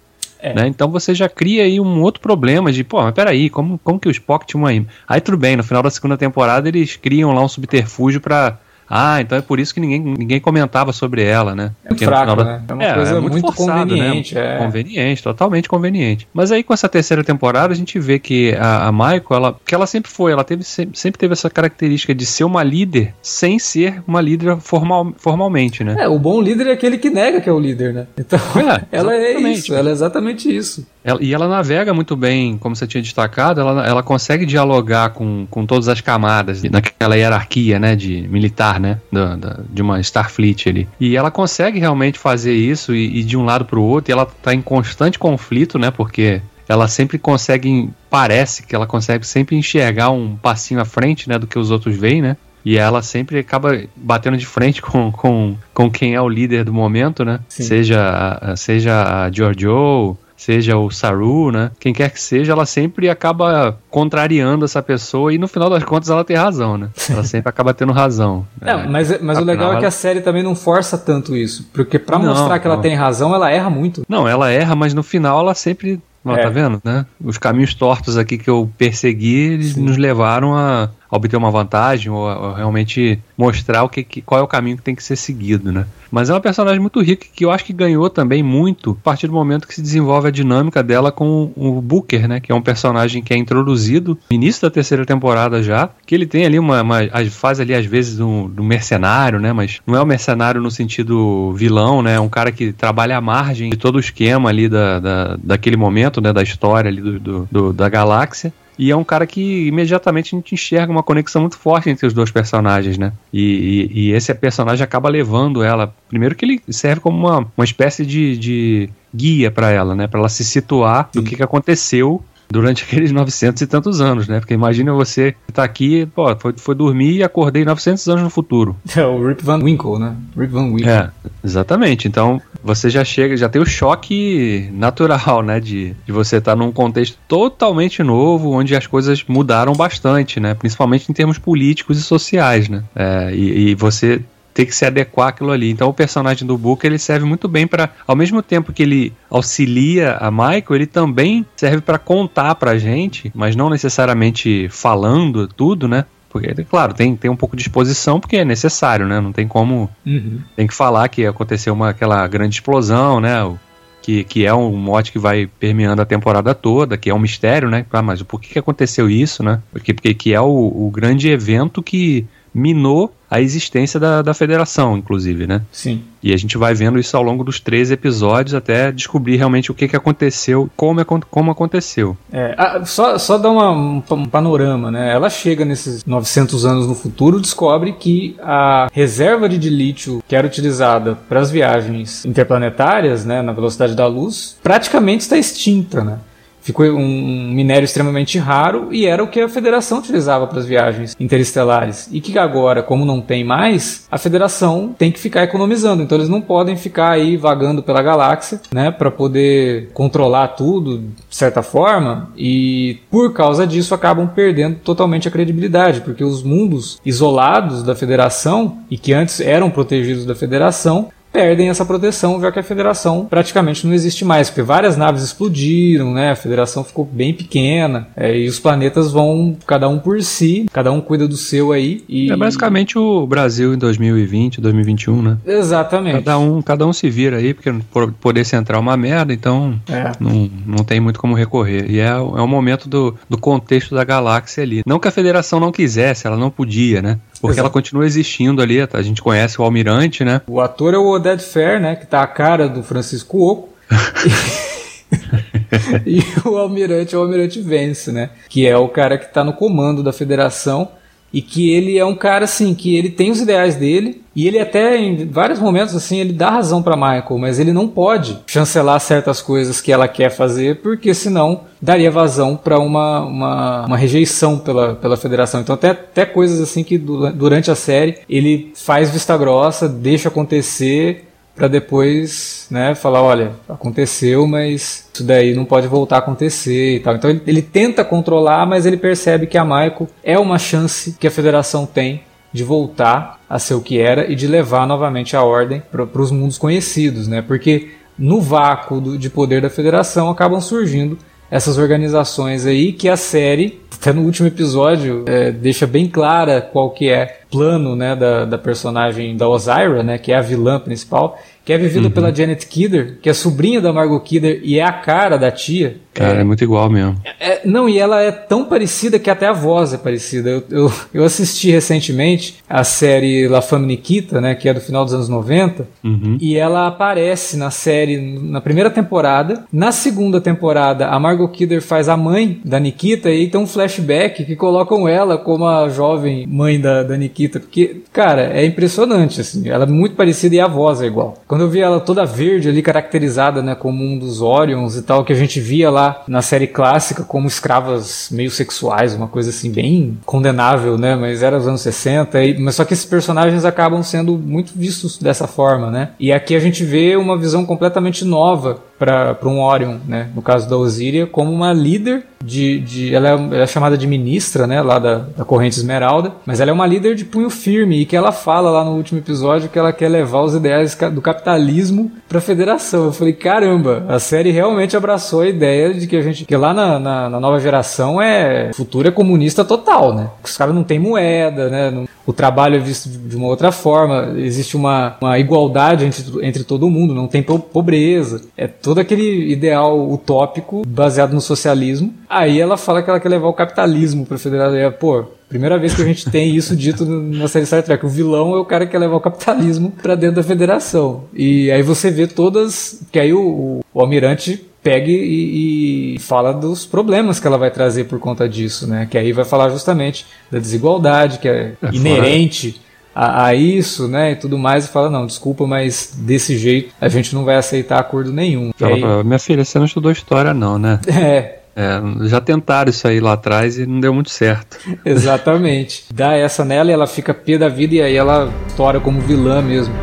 [0.40, 0.52] É.
[0.54, 0.66] Né?
[0.66, 4.09] Então você já cria aí um outro problema de, pô, mas peraí, como, como que
[4.09, 4.87] o Spock tinha uma.
[5.06, 8.59] Aí tudo bem, no final da segunda temporada eles criam lá um subterfúgio para
[8.94, 11.72] ah, então é por isso que ninguém, ninguém comentava sobre ela, né?
[11.82, 12.44] É muito fraco, da...
[12.44, 12.62] né?
[12.68, 14.34] É uma é, coisa é muito, muito forçado, conveniente.
[14.34, 14.54] Né?
[14.54, 14.58] É.
[14.58, 16.28] Conveniente, totalmente conveniente.
[16.34, 19.75] Mas aí com essa terceira temporada a gente vê que a, a Michael, ela, que
[19.75, 23.58] ela sempre foi, ela teve, sempre, sempre teve essa característica de ser uma líder sem
[23.58, 25.96] ser uma líder formal, formalmente, né?
[25.99, 28.06] É, o bom líder é aquele que nega que é o líder, né?
[28.18, 30.87] Então, é, ela é isso, ela é exatamente isso.
[31.04, 35.47] Ela, e ela navega muito bem, como você tinha destacado, ela, ela consegue dialogar com,
[35.50, 40.68] com todas as camadas naquela hierarquia, né, de militar, né, da, da, de uma Starfleet
[40.68, 40.88] ali.
[41.00, 44.12] E ela consegue realmente fazer isso e, e de um lado para o outro, e
[44.12, 49.56] ela está em constante conflito, né, porque ela sempre consegue, parece que ela consegue sempre
[49.56, 52.37] enxergar um passinho à frente, né, do que os outros veem, né?
[52.64, 56.73] E ela sempre acaba batendo de frente com, com, com quem é o líder do
[56.73, 57.40] momento, né?
[57.49, 57.64] Sim.
[57.64, 61.70] Seja, seja a Giorgio, seja o Saru, né?
[61.78, 66.11] Quem quer que seja, ela sempre acaba contrariando essa pessoa e no final das contas
[66.11, 66.88] ela tem razão, né?
[67.08, 68.44] Ela sempre acaba tendo razão.
[68.61, 71.68] Não, é, mas, mas o legal é que a série também não força tanto isso,
[71.72, 72.82] porque para mostrar que ela não.
[72.82, 74.02] tem razão, ela erra muito.
[74.08, 76.42] Não, ela erra, mas no final ela sempre Ó, é.
[76.42, 77.04] Tá vendo, né?
[77.22, 79.82] Os caminhos tortos aqui que eu persegui, eles Sim.
[79.82, 84.42] nos levaram a, obter uma vantagem ou, ou realmente mostrar o que, que, qual é
[84.42, 85.87] o caminho que tem que ser seguido, né?
[86.11, 89.26] Mas é uma personagem muito rica que eu acho que ganhou também muito a partir
[89.26, 92.40] do momento que se desenvolve a dinâmica dela com o Booker, né?
[92.40, 96.26] Que é um personagem que é introduzido no início da terceira temporada já, que ele
[96.26, 96.99] tem ali uma, uma
[97.31, 99.52] faz ali às vezes do, do mercenário, né?
[99.52, 102.14] Mas não é um mercenário no sentido vilão, né?
[102.14, 105.77] É um cara que trabalha à margem de todo o esquema ali da, da, daquele
[105.77, 106.33] momento, né?
[106.33, 108.53] Da história ali do, do, do da galáxia.
[108.78, 112.12] E é um cara que imediatamente a gente enxerga uma conexão muito forte entre os
[112.12, 113.12] dois personagens, né?
[113.32, 115.94] E, e, e esse personagem acaba levando ela.
[116.08, 120.06] Primeiro que ele serve como uma, uma espécie de, de guia para ela, né?
[120.06, 124.38] Para ela se situar do que, que aconteceu durante aqueles 900 e tantos anos, né?
[124.38, 128.30] Porque imagina você estar tá aqui, pô, foi, foi dormir e acordei 900 anos no
[128.30, 128.76] futuro.
[128.94, 130.14] É o Rip Van Winkle, né?
[130.36, 130.88] Rip Van Winkle.
[130.88, 131.10] É,
[131.42, 132.06] exatamente.
[132.06, 135.58] Então você já chega, já tem o choque natural, né?
[135.58, 140.54] De, de você estar tá num contexto totalmente novo, onde as coisas mudaram bastante, né?
[140.54, 142.84] Principalmente em termos políticos e sociais, né?
[142.94, 145.70] É, e, e você ter que se adequar àquilo ali.
[145.70, 149.12] Então o personagem do Booker ele serve muito bem para, ao mesmo tempo que ele
[149.30, 155.88] auxilia a Michael, ele também serve para contar pra gente, mas não necessariamente falando tudo,
[155.88, 156.04] né?
[156.32, 159.20] Porque, claro, tem, tem um pouco de exposição porque é necessário, né?
[159.20, 159.90] Não tem como.
[160.04, 160.40] Uhum.
[160.56, 163.54] Tem que falar que aconteceu uma, aquela grande explosão, né?
[164.00, 167.68] Que, que é um mote que vai permeando a temporada toda, que é um mistério,
[167.68, 167.84] né?
[167.92, 169.60] Ah, mas por que, que aconteceu isso, né?
[169.70, 174.95] Porque, porque que é o, o grande evento que minou a existência da, da federação,
[174.95, 175.62] inclusive, né?
[175.73, 176.03] Sim.
[176.23, 179.75] E a gente vai vendo isso ao longo dos três episódios até descobrir realmente o
[179.75, 182.14] que, que aconteceu, como, é, como aconteceu.
[182.31, 185.11] É, a, só, só dar uma, um, um, panorama, né?
[185.11, 190.47] Ela chega nesses 900 anos no futuro, descobre que a reserva de lítio que era
[190.47, 196.18] utilizada para as viagens interplanetárias, né, na velocidade da luz, praticamente está extinta, né?
[196.62, 201.16] Ficou um minério extremamente raro e era o que a Federação utilizava para as viagens
[201.18, 202.09] interestelares.
[202.12, 206.03] E que agora, como não tem mais, a Federação tem que ficar economizando.
[206.03, 211.37] Então eles não podem ficar aí vagando pela galáxia, né, para poder controlar tudo de
[211.37, 212.31] certa forma.
[212.37, 218.79] E por causa disso acabam perdendo totalmente a credibilidade, porque os mundos isolados da Federação
[218.88, 223.87] e que antes eram protegidos da Federação perdem essa proteção, já que a federação praticamente
[223.87, 226.33] não existe mais, porque várias naves explodiram, né?
[226.33, 230.92] A federação ficou bem pequena é, e os planetas vão cada um por si, cada
[230.92, 232.05] um cuida do seu aí.
[232.09, 232.31] E...
[232.31, 235.38] É basicamente o Brasil em 2020, 2021, né?
[235.47, 236.16] Exatamente.
[236.16, 239.81] Cada um, cada um se vira aí, porque por poder central é uma merda, então
[239.88, 240.12] é.
[240.21, 241.90] não, não tem muito como recorrer.
[241.90, 244.83] E é, é o momento do, do contexto da galáxia ali.
[244.85, 247.18] Não que a federação não quisesse, ela não podia, né?
[247.42, 247.66] Porque Exato.
[247.66, 248.98] ela continua existindo ali, tá?
[248.98, 250.40] a gente conhece o Almirante, né?
[250.46, 251.96] O ator é o Oded Fair, né?
[251.96, 253.68] Que tá a cara do Francisco Oco.
[256.07, 258.31] e o Almirante é o Almirante Vence, né?
[258.48, 260.88] Que é o cara que tá no comando da federação
[261.33, 264.59] e que ele é um cara assim que ele tem os ideais dele e ele
[264.59, 268.99] até em vários momentos assim ele dá razão para Michael, mas ele não pode chancelar
[269.01, 274.59] certas coisas que ela quer fazer porque senão daria vazão para uma, uma, uma, rejeição
[274.59, 275.61] pela, pela federação.
[275.61, 281.32] Então até, até coisas assim que durante a série ele faz vista grossa, deixa acontecer
[281.54, 287.00] para depois, né, falar, olha, aconteceu, mas isso daí não pode voltar a acontecer e
[287.00, 287.14] tal.
[287.14, 291.26] Então ele, ele tenta controlar, mas ele percebe que a Michael é uma chance que
[291.26, 295.42] a federação tem de voltar a ser o que era e de levar novamente a
[295.42, 297.42] ordem para os mundos conhecidos, né?
[297.42, 301.18] Porque no vácuo do, de poder da federação, acabam surgindo
[301.52, 306.90] essas organizações aí que a série, até no último episódio, é, deixa bem clara qual
[306.92, 310.80] que é o plano né, da, da personagem da Ozira, né, que é a vilã
[310.80, 312.10] principal, que é vivida uhum.
[312.10, 315.98] pela Janet Kidder, que é sobrinha da Margot Kidder e é a cara da tia.
[316.14, 317.16] Cara, é, é muito igual mesmo.
[317.40, 320.51] É, não, e ela é tão parecida que até a voz é parecida.
[320.51, 325.05] Eu, eu, eu, assisti recentemente a série La Femme Nikita, né, que é do final
[325.05, 326.37] dos anos 90, uhum.
[326.40, 329.64] e ela aparece na série na primeira temporada.
[329.72, 334.44] Na segunda temporada, a Margot Kidder faz a mãe da Nikita e tem um flashback
[334.44, 339.68] que colocam ela como a jovem mãe da, da Nikita, porque, cara, é impressionante, assim,
[339.68, 341.42] ela é muito parecida e a voz é igual.
[341.48, 345.25] Quando eu vi ela toda verde ali, caracterizada, né, como um dos Orions e tal,
[345.25, 349.50] que a gente via lá lá na série clássica como escravas meio sexuais, uma coisa
[349.50, 351.14] assim bem condenável, né?
[351.14, 355.18] Mas era os anos 60, e, mas só que esses personagens acabam sendo muito vistos
[355.18, 356.10] dessa forma, né?
[356.18, 360.28] E aqui a gente vê uma visão completamente nova para um Orion, né?
[360.34, 362.78] No caso da Osíria, como uma líder de.
[362.80, 364.80] de ela, é, ela, é, chamada de ministra, né?
[364.80, 368.16] Lá da, da Corrente Esmeralda, mas ela é uma líder de punho firme e que
[368.16, 372.38] ela fala lá no último episódio que ela quer levar os ideais do capitalismo para
[372.38, 373.06] a federação.
[373.06, 376.44] Eu falei, caramba, a série realmente abraçou a ideia de que a gente.
[376.44, 378.70] que lá na, na, na nova geração é.
[378.70, 380.31] O futuro é comunista total, né?
[380.42, 381.90] Os caras não têm moeda, né?
[381.90, 386.64] Não, o trabalho é visto de uma outra forma, existe uma, uma igualdade entre, entre
[386.64, 388.42] todo mundo, não tem pobreza.
[388.57, 392.14] É todo aquele ideal utópico baseado no socialismo.
[392.28, 394.92] Aí ela fala que ela quer levar o capitalismo para a federação.
[394.98, 398.05] Pô, primeira vez que a gente tem isso dito na série Star Trek.
[398.07, 401.24] O vilão é o cara que quer levar o capitalismo para dentro da federação.
[401.35, 403.02] E aí você vê todas.
[403.11, 408.05] Que aí o, o almirante pegue e, e, fala dos problemas que ela vai trazer
[408.05, 409.07] por conta disso, né?
[409.11, 412.81] Que aí vai falar justamente da desigualdade que é, é inerente
[413.14, 414.33] a, a, isso, né?
[414.33, 417.99] E tudo mais, e fala, não, desculpa, mas desse jeito a gente não vai aceitar
[417.99, 418.73] acordo nenhum.
[418.81, 419.25] Aí...
[419.25, 420.99] Minha filha, você não estudou história, não, né?
[421.09, 421.59] É.
[421.75, 424.77] É, já tentaram isso aí lá atrás e não deu muito certo.
[425.07, 426.05] Exatamente.
[426.12, 429.62] Dá essa nela e ela fica pé da vida e aí ela tora como vilã
[429.62, 429.95] mesmo.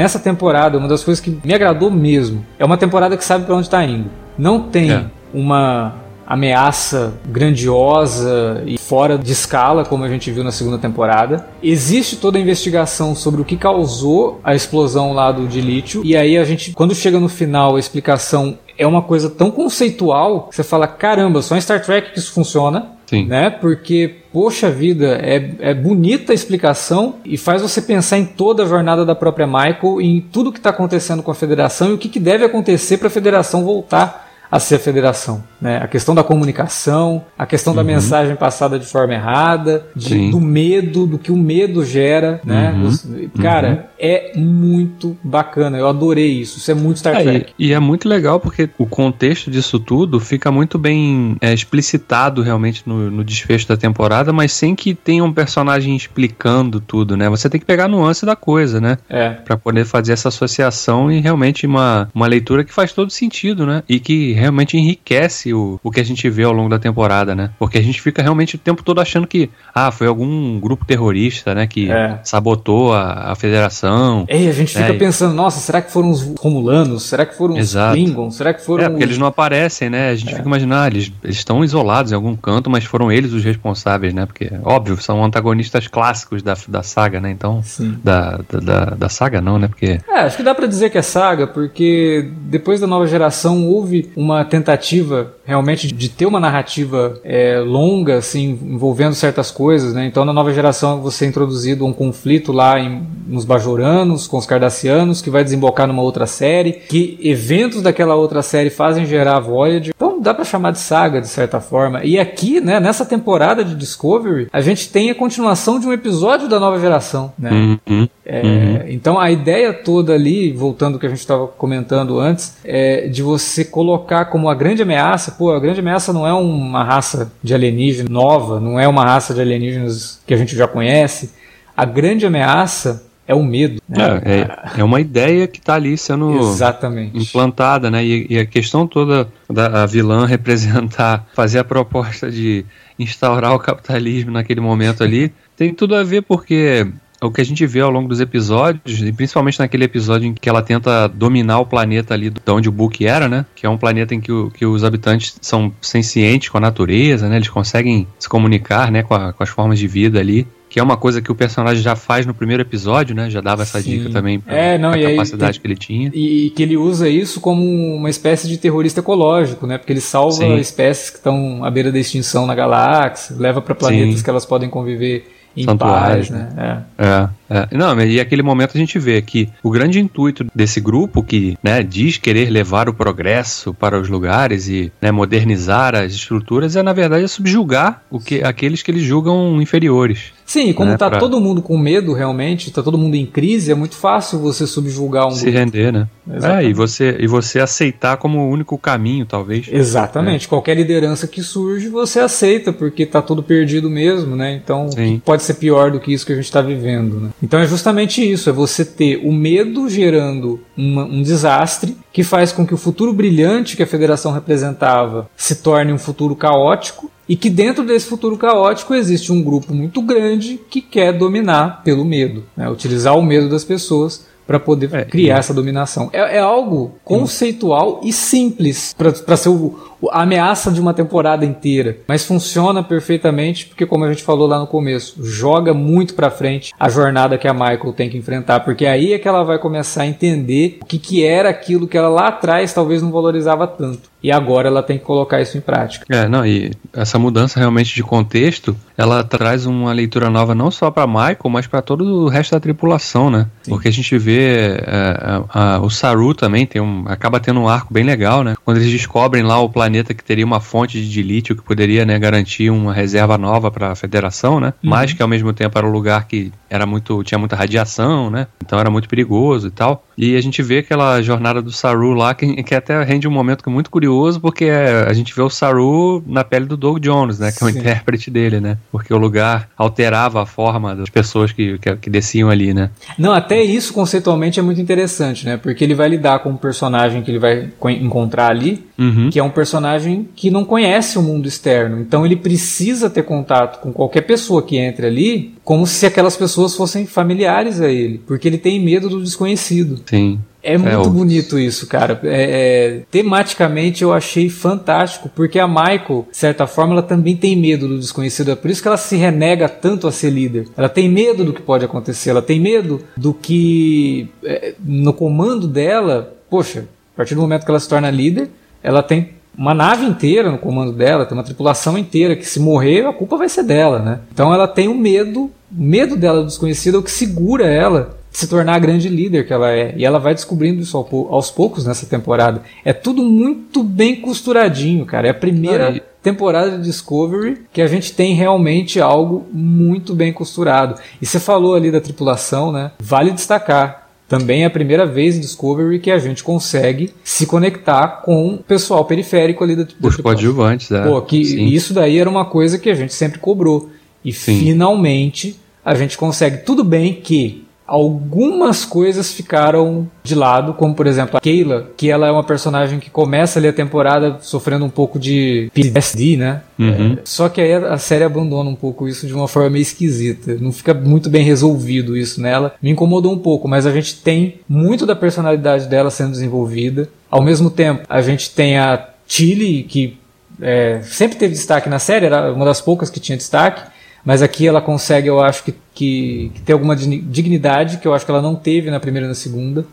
[0.00, 3.54] Nessa temporada, uma das coisas que me agradou mesmo é uma temporada que sabe para
[3.54, 4.08] onde está indo.
[4.38, 5.04] Não tem é.
[5.34, 5.94] uma
[6.26, 11.46] ameaça grandiosa e fora de escala, como a gente viu na segunda temporada.
[11.62, 16.16] Existe toda a investigação sobre o que causou a explosão lá do de lítio, e
[16.16, 20.56] aí a gente, quando chega no final, a explicação é uma coisa tão conceitual que
[20.56, 22.92] você fala: caramba, só em Star Trek que isso funciona.
[23.10, 23.26] Sim.
[23.26, 23.50] Né?
[23.50, 28.66] Porque, poxa vida, é, é bonita a explicação e faz você pensar em toda a
[28.66, 32.08] jornada da própria Michael, em tudo que está acontecendo com a federação e o que,
[32.08, 35.44] que deve acontecer para a federação voltar a ser a federação.
[35.60, 35.76] Né?
[35.76, 37.86] A questão da comunicação, a questão da uhum.
[37.86, 42.40] mensagem passada de forma errada, de, do medo, do que o medo gera.
[42.44, 42.72] Né?
[42.72, 43.28] Uhum.
[43.40, 43.78] Cara, uhum.
[43.98, 45.78] é muito bacana.
[45.78, 46.58] Eu adorei isso.
[46.58, 47.52] Isso é muito Star é, Trek.
[47.58, 52.42] E, e, é muito legal porque o contexto disso tudo fica muito bem é, explicitado
[52.42, 57.28] realmente no, no, desfecho da temporada, mas sem que tenha um personagem explicando tudo, né?
[57.28, 58.98] Você tem que pegar a nuance da coisa, né?
[59.08, 59.30] É.
[59.30, 63.82] Pra poder fazer essa associação e realmente uma, uma leitura que faz todo sentido, né?
[63.88, 67.50] E que realmente enriquece o, o que a gente vê ao longo da temporada, né?
[67.58, 71.54] Porque a gente fica realmente o tempo todo achando que, ah, foi algum grupo terrorista,
[71.54, 72.18] né, que é.
[72.24, 74.26] sabotou a, a federação.
[74.28, 77.04] E a gente fica é, pensando, nossa, será que foram os Romulanos?
[77.04, 77.96] Será que foram Exato.
[77.96, 78.34] os Klingons?
[78.36, 78.84] Será que foram.
[78.84, 79.10] É, porque os...
[79.10, 80.10] eles não aparecem, né?
[80.10, 80.36] A gente é.
[80.36, 84.14] fica imaginando, ah, eles, eles estão isolados em algum canto, mas foram eles os responsáveis,
[84.14, 84.26] né?
[84.26, 87.30] Porque, óbvio, são antagonistas clássicos da, da saga, né?
[87.30, 87.62] Então,
[88.02, 89.68] da, da, da, da, saga não, né?
[89.68, 90.00] Porque.
[90.08, 94.10] É, acho que dá para dizer que é saga, porque depois da nova geração houve
[94.16, 100.06] uma uma tentativa realmente de ter uma narrativa é, longa, assim, envolvendo certas coisas, né?
[100.06, 104.46] Então, na nova geração, você é introduzido um conflito lá em, nos Bajoranos, com os
[104.46, 109.40] Cardassianos, que vai desembocar numa outra série, que eventos daquela outra série fazem gerar a
[109.40, 109.92] Voyager.
[109.94, 112.04] Então, dá para chamar de saga, de certa forma.
[112.04, 116.48] E aqui, né, nessa temporada de Discovery, a gente tem a continuação de um episódio
[116.48, 117.78] da nova geração, né?
[117.88, 118.08] Uhum.
[118.30, 118.78] É, uhum.
[118.86, 123.24] Então, a ideia toda ali, voltando ao que a gente estava comentando antes, é de
[123.24, 127.52] você colocar como a grande ameaça, pô, a grande ameaça não é uma raça de
[127.52, 131.32] alienígena nova, não é uma raça de alienígenas que a gente já conhece.
[131.76, 133.82] A grande ameaça é o medo.
[133.88, 134.22] Né?
[134.24, 137.18] É, é, é, uma ideia que está ali sendo Exatamente.
[137.18, 138.04] implantada, né?
[138.04, 142.64] E, e, a questão toda da vilã representar, fazer a proposta de
[142.96, 146.86] instaurar o capitalismo naquele momento ali, tem tudo a ver porque
[147.20, 150.48] o que a gente vê ao longo dos episódios, e principalmente naquele episódio em que
[150.48, 153.44] ela tenta dominar o planeta ali de onde o Book era, né?
[153.54, 157.28] Que é um planeta em que, o, que os habitantes são sencientes com a natureza,
[157.28, 157.36] né?
[157.36, 159.02] Eles conseguem se comunicar, né?
[159.02, 161.82] Com, a, com as formas de vida ali que é uma coisa que o personagem
[161.82, 163.28] já faz no primeiro episódio, né?
[163.28, 163.98] Já dava essa Sim.
[163.98, 166.12] dica também pra, é, não, pra capacidade que ele tinha.
[166.14, 167.60] E que ele usa isso como
[167.96, 169.76] uma espécie de terrorista ecológico, né?
[169.76, 170.56] Porque ele salva Sim.
[170.58, 174.24] espécies que estão à beira da extinção na galáxia, leva para planetas Sim.
[174.24, 175.26] que elas podem conviver
[175.62, 176.48] em paz, né?
[176.54, 176.82] né?
[176.98, 177.04] É.
[177.04, 177.40] é.
[177.52, 181.58] É, não, e aquele momento a gente vê que o grande intuito desse grupo que
[181.60, 186.82] né, diz querer levar o progresso para os lugares e né, modernizar as estruturas é
[186.82, 190.32] na verdade subjugar o que aqueles que eles julgam inferiores.
[190.50, 191.20] Sim, como está né, pra...
[191.20, 195.28] todo mundo com medo realmente, está todo mundo em crise, é muito fácil você subjugar
[195.28, 195.58] um Se grupo.
[195.58, 196.08] render, né?
[196.42, 199.68] É, e você, e você aceitar como o único caminho, talvez.
[199.70, 200.46] Exatamente.
[200.46, 200.48] Né?
[200.48, 204.52] Qualquer liderança que surge, você aceita, porque está tudo perdido mesmo, né?
[204.52, 204.90] Então,
[205.24, 207.30] pode ser pior do que isso que a gente está vivendo, né?
[207.40, 212.50] Então é justamente isso, é você ter o medo gerando uma, um desastre que faz
[212.50, 217.36] com que o futuro brilhante que a federação representava se torne um futuro caótico e
[217.36, 222.42] que dentro desse futuro caótico existe um grupo muito grande que quer dominar pelo medo,
[222.56, 222.68] né?
[222.68, 226.10] utilizar o medo das pessoas para poder é, criar essa dominação.
[226.12, 229.78] É, é algo conceitual e simples para ser o,
[230.10, 234.58] a ameaça de uma temporada inteira, mas funciona perfeitamente porque, como a gente falou lá
[234.58, 238.86] no começo, joga muito para frente a jornada que a Michael tem que enfrentar, porque
[238.86, 242.08] aí é que ela vai começar a entender o que, que era aquilo que ela
[242.08, 244.10] lá atrás talvez não valorizava tanto.
[244.22, 246.04] E agora ela tem que colocar isso em prática.
[246.08, 250.90] É, não, e essa mudança realmente de contexto, ela traz uma leitura nova não só
[250.90, 253.46] para Michael, mas para todo o resto da tripulação, né?
[253.62, 253.70] Sim.
[253.70, 257.68] Porque a gente vê é, a, a, o Saru também tem um, acaba tendo um
[257.68, 258.54] arco bem legal, né?
[258.64, 262.04] Quando eles descobrem lá o planeta planeta que teria uma fonte de lítio que poderia
[262.04, 264.72] né, garantir uma reserva nova para a Federação, né?
[264.82, 264.90] Uhum.
[264.90, 268.46] Mas que ao mesmo tempo era um lugar que era muito tinha muita radiação, né?
[268.64, 270.04] Então era muito perigoso e tal.
[270.16, 273.62] E a gente vê aquela jornada do Saru lá que, que até rende um momento
[273.62, 274.09] que é muito curioso
[274.40, 277.52] porque é, a gente vê o Saru na pele do Doug Jones, né?
[277.52, 277.78] Que é o Sim.
[277.78, 278.78] intérprete dele, né?
[278.90, 282.90] Porque o lugar alterava a forma das pessoas que, que, que desciam ali, né?
[283.18, 285.56] Não, até isso conceitualmente é muito interessante, né?
[285.56, 287.70] Porque ele vai lidar com um personagem que ele vai
[288.00, 289.30] encontrar ali, uhum.
[289.30, 292.00] que é um personagem personagem que não conhece o mundo externo.
[292.00, 296.74] Então ele precisa ter contato com qualquer pessoa que entre ali, como se aquelas pessoas
[296.74, 300.02] fossem familiares a ele, porque ele tem medo do desconhecido.
[300.06, 300.40] Sim.
[300.62, 302.20] É muito é, bonito isso, cara.
[302.22, 307.56] É, é, tematicamente eu achei fantástico, porque a Michael, de certa forma, ela também tem
[307.56, 308.50] medo do desconhecido.
[308.50, 310.68] É por isso que ela se renega tanto a ser líder.
[310.76, 315.66] Ela tem medo do que pode acontecer, ela tem medo do que é, no comando
[315.66, 318.50] dela, poxa, a partir do momento que ela se torna líder,
[318.82, 323.06] ela tem uma nave inteira no comando dela, tem uma tripulação inteira que se morrer,
[323.06, 324.20] a culpa vai ser dela, né?
[324.32, 327.66] Então ela tem o um medo, o medo dela do desconhecido é o que segura
[327.66, 329.94] ela se tornar a grande líder que ela é.
[329.96, 332.62] E ela vai descobrindo isso aos poucos nessa temporada.
[332.84, 335.28] É tudo muito bem costuradinho, cara.
[335.28, 341.00] É a primeira temporada de Discovery que a gente tem realmente algo muito bem costurado.
[341.20, 342.92] E você falou ali da tripulação, né?
[342.98, 348.22] Vale destacar também é a primeira vez em Discovery que a gente consegue se conectar
[348.24, 351.02] com o pessoal periférico ali da Os coadjuvantes, é.
[351.02, 353.90] Pô, que isso daí era uma coisa que a gente sempre cobrou.
[354.24, 354.60] E Sim.
[354.60, 356.58] finalmente a gente consegue.
[356.58, 362.28] Tudo bem que algumas coisas ficaram de lado, como por exemplo a Keila, que ela
[362.28, 366.62] é uma personagem que começa ali a temporada sofrendo um pouco de PTSD, né?
[366.78, 367.14] Uhum.
[367.14, 370.56] É, só que aí a série abandona um pouco isso de uma forma meio esquisita.
[370.60, 372.76] Não fica muito bem resolvido isso nela.
[372.80, 377.08] Me incomodou um pouco, mas a gente tem muito da personalidade dela sendo desenvolvida.
[377.28, 380.16] Ao mesmo tempo, a gente tem a Tilly, que
[380.60, 383.82] é, sempre teve destaque na série, era uma das poucas que tinha destaque
[384.24, 388.24] mas aqui ela consegue, eu acho que, que, que ter alguma dignidade que eu acho
[388.24, 389.84] que ela não teve na primeira e na segunda.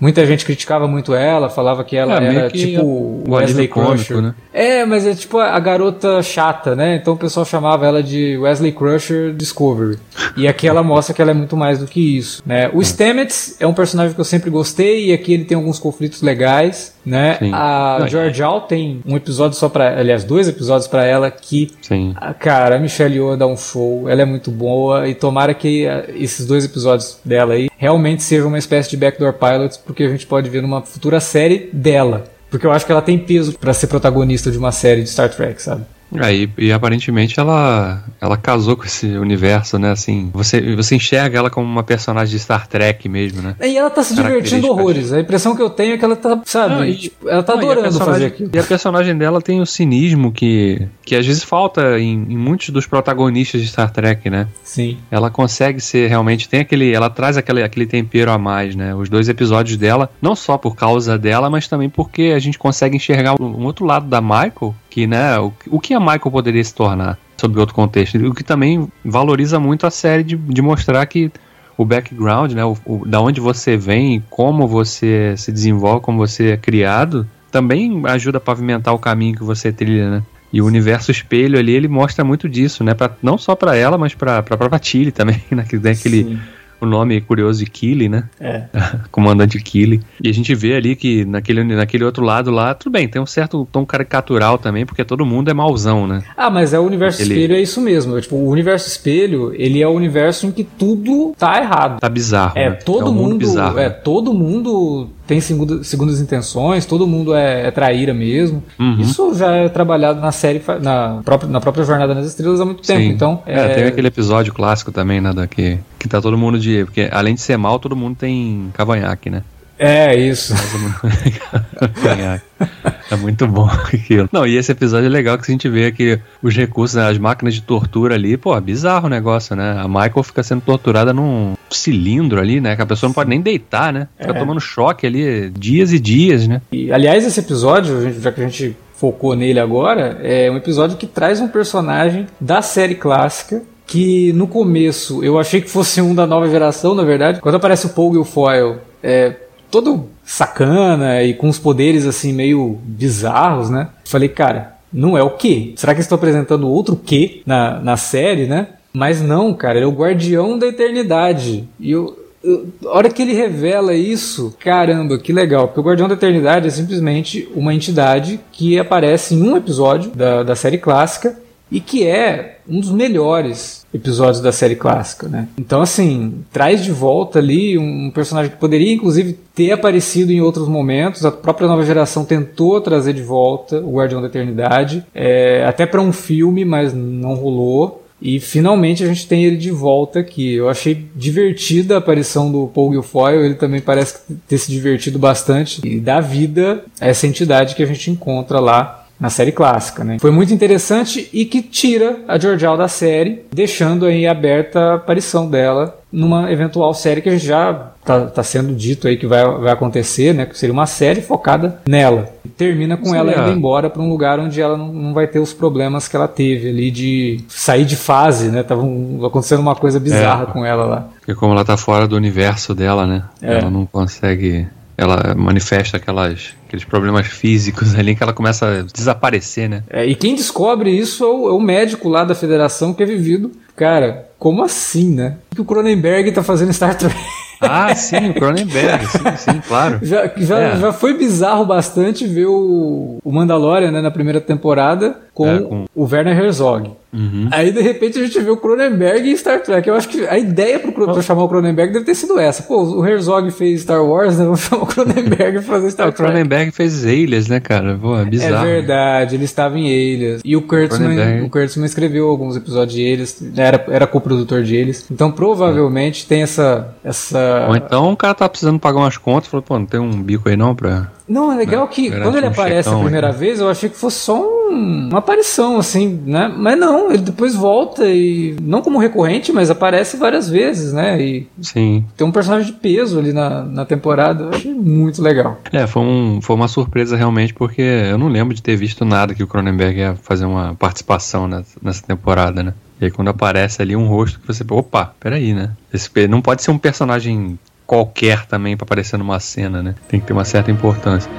[0.00, 4.20] Muita gente criticava muito ela, falava que ela é, era que tipo o Wesley Crusher.
[4.20, 4.34] Né?
[4.52, 6.96] É, mas é tipo a garota chata, né?
[6.96, 9.98] Então o pessoal chamava ela de Wesley Crusher Discovery.
[10.36, 12.70] E aqui ela mostra que ela é muito mais do que isso, né?
[12.72, 16.22] O Stamets é um personagem que eu sempre gostei e aqui ele tem alguns conflitos
[16.22, 17.36] legais né?
[17.38, 17.50] Sim.
[17.52, 22.14] A George Al tem um episódio só para, aliás, dois episódios para ela que, Sim.
[22.16, 25.86] A, cara, a Michelle Yeoh dá um show, ela é muito boa e tomara que
[25.86, 30.08] a, esses dois episódios dela aí realmente sejam uma espécie de backdoor pilots, porque a
[30.08, 33.74] gente pode ver numa futura série dela, porque eu acho que ela tem peso para
[33.74, 35.84] ser protagonista de uma série de Star Trek, sabe?
[36.20, 39.90] Aí, e, aparentemente ela, ela casou com esse universo, né?
[39.90, 43.56] Assim, você, você enxerga ela como uma personagem de Star Trek mesmo, né?
[43.62, 45.12] E ela tá se divertindo horrores.
[45.12, 47.54] A impressão que eu tenho é que ela tá, sabe, não, e, tipo, ela tá
[47.54, 48.50] não, adorando fazer aquilo.
[48.52, 52.70] E a personagem dela tem o cinismo que, que às vezes falta em, em muitos
[52.70, 54.48] dos protagonistas de Star Trek, né?
[54.62, 54.98] Sim.
[55.10, 58.94] Ela consegue ser realmente, tem aquele, ela traz aquele, aquele tempero a mais, né?
[58.94, 62.96] Os dois episódios dela, não só por causa dela, mas também porque a gente consegue
[62.96, 66.72] enxergar um outro lado da Michael, que, né, o, o que a Michael poderia se
[66.72, 68.16] tornar sob outro contexto.
[68.16, 71.32] O que também valoriza muito a série de, de mostrar que
[71.76, 76.50] o background, né, o, o, da onde você vem, como você se desenvolve, como você
[76.50, 80.22] é criado, também ajuda a pavimentar o caminho que você trilha, né?
[80.52, 82.94] E o universo espelho ali, ele mostra muito disso, né?
[82.94, 85.64] Pra, não só para ela, mas para a própria Tilly também, né?
[85.68, 86.38] Que tem aquele, Sim
[86.80, 88.24] o nome curioso de Killy, né?
[88.40, 88.64] É.
[89.10, 90.00] Comandante Killy.
[90.22, 93.26] E a gente vê ali que naquele, naquele outro lado lá, tudo bem, tem um
[93.26, 96.22] certo tom caricatural também, porque todo mundo é mauzão, né?
[96.36, 97.34] Ah, mas é o universo ele...
[97.34, 98.20] espelho, é isso mesmo.
[98.20, 102.00] Tipo, o universo espelho, ele é o universo em que tudo tá errado.
[102.00, 102.52] Tá bizarro.
[102.56, 102.76] É, né?
[102.76, 103.36] todo é um mundo.
[103.36, 103.90] Bizarro, é, né?
[103.90, 108.62] todo mundo tem segundo, segundas intenções, todo mundo é, é traíra mesmo.
[108.78, 109.00] Uhum.
[109.00, 112.82] Isso já é trabalhado na série, na própria, na própria Jornada nas Estrelas há muito
[112.82, 113.00] tempo.
[113.00, 113.08] Sim.
[113.08, 116.73] Então, é, é, tem aquele episódio clássico também, né, daqui, que tá todo mundo de.
[116.82, 119.42] Porque além de ser mal, todo mundo tem cavanhaque, né?
[119.78, 120.54] É, isso.
[123.10, 124.28] é muito bom aquilo.
[124.32, 127.18] Não, e esse episódio é legal que a gente vê que os recursos, né, as
[127.18, 129.76] máquinas de tortura ali, pô, é bizarro o negócio, né?
[129.78, 132.76] A Michael fica sendo torturada num cilindro ali, né?
[132.76, 134.08] Que a pessoa não pode nem deitar, né?
[134.18, 134.38] Fica é.
[134.38, 136.62] tomando choque ali dias e dias, né?
[136.70, 141.06] E, aliás, esse episódio, já que a gente focou nele agora, é um episódio que
[141.06, 146.26] traz um personagem da série clássica que no começo eu achei que fosse um da
[146.26, 147.40] nova geração, na verdade.
[147.40, 149.36] Quando aparece o Paul Guilfoyle, é,
[149.70, 153.88] todo sacana e com os poderes assim meio bizarros, né?
[154.04, 155.72] Falei, cara, não é o quê?
[155.76, 158.68] Será que estão apresentando outro quê na, na série, né?
[158.92, 161.68] Mas não, cara, ele é o guardião da eternidade.
[161.80, 165.66] E eu, eu, a hora que ele revela isso, caramba, que legal.
[165.66, 170.42] Porque o Guardião da Eternidade é simplesmente uma entidade que aparece em um episódio da,
[170.42, 171.36] da série clássica
[171.70, 175.48] e que é um dos melhores episódios da série clássica, né?
[175.58, 180.68] Então, assim, traz de volta ali um personagem que poderia, inclusive, ter aparecido em outros
[180.68, 181.24] momentos.
[181.24, 186.00] A própria nova geração tentou trazer de volta o Guardião da Eternidade, é, até para
[186.00, 188.04] um filme, mas não rolou.
[188.22, 190.54] E finalmente a gente tem ele de volta aqui.
[190.54, 195.80] Eu achei divertida a aparição do Paul Guilfoyle, ele também parece ter se divertido bastante
[195.84, 200.18] e dá vida a essa entidade que a gente encontra lá na série clássica, né?
[200.20, 205.48] Foi muito interessante e que tira a Georgial da série, deixando aí aberta a aparição
[205.48, 210.32] dela numa eventual série que já está tá sendo dito aí que vai, vai acontecer,
[210.32, 210.46] né?
[210.46, 212.30] Que seria uma série focada nela.
[212.56, 215.40] Termina com Sim, ela indo embora para um lugar onde ela não, não, vai ter
[215.40, 218.62] os problemas que ela teve ali de sair de fase, né?
[218.62, 221.08] Tava um, acontecendo uma coisa bizarra é, com ela lá.
[221.18, 223.24] Porque como ela tá fora do universo dela, né?
[223.42, 223.58] É.
[223.58, 229.68] Ela não consegue ela manifesta aquelas, aqueles problemas físicos ali que ela começa a desaparecer,
[229.68, 229.82] né?
[229.90, 233.06] É, e quem descobre isso é o, é o, médico lá da federação que é
[233.06, 233.52] vivido.
[233.76, 235.38] Cara, como assim, né?
[235.50, 237.16] O que o Cronenberg tá fazendo Star Trek?
[237.58, 240.00] Ah, sim, o Cronenberg, sim, sim, claro.
[240.02, 240.76] Já, já, é.
[240.76, 245.84] já foi bizarro bastante ver o, o Mandalorian né, na primeira temporada com, é, com...
[245.94, 246.90] o Werner Herzog.
[247.12, 247.48] Uhum.
[247.52, 249.88] Aí, de repente, a gente vê o Cronenberg em Star Trek.
[249.88, 252.64] Eu acho que a ideia pro, pra chamar o Cronenberg deve ter sido essa.
[252.64, 254.44] Pô, o Herzog fez Star Wars, né?
[254.46, 256.22] Vamos chamar o Cronenberg pra fazer Star Trek.
[256.22, 257.96] O Cronenberg fez Alias, né, cara?
[258.00, 258.66] Pô, é bizarro.
[258.66, 260.40] É verdade, ele estava em Alias.
[260.44, 265.06] E o Kurtzman, o Kurtzman escreveu alguns episódios de Alias, era, era co-produtor de Alias.
[265.10, 267.66] Então, provavelmente, tem essa, essa...
[267.68, 270.48] Ou então o cara tá precisando pagar umas contas, falou, pô, não tem um bico
[270.48, 271.08] aí não pra...
[271.26, 273.38] Não, é legal que quando ele um aparece a primeira aqui.
[273.38, 276.52] vez, eu achei que fosse só um, uma aparição, assim, né?
[276.54, 278.54] Mas não, ele depois volta e.
[278.60, 281.18] Não como recorrente, mas aparece várias vezes, né?
[281.18, 282.04] E Sim.
[282.14, 284.44] tem um personagem de peso ali na, na temporada.
[284.44, 285.58] Eu achei muito legal.
[285.72, 289.34] É, foi, um, foi uma surpresa realmente, porque eu não lembro de ter visto nada
[289.34, 292.74] que o Cronenberg ia fazer uma participação nessa, nessa temporada, né?
[293.04, 295.72] E aí quando aparece ali um rosto que você, opa, peraí, né?
[295.92, 299.94] Esse, não pode ser um personagem qualquer também para aparecer numa cena, né?
[300.08, 301.30] Tem que ter uma certa importância.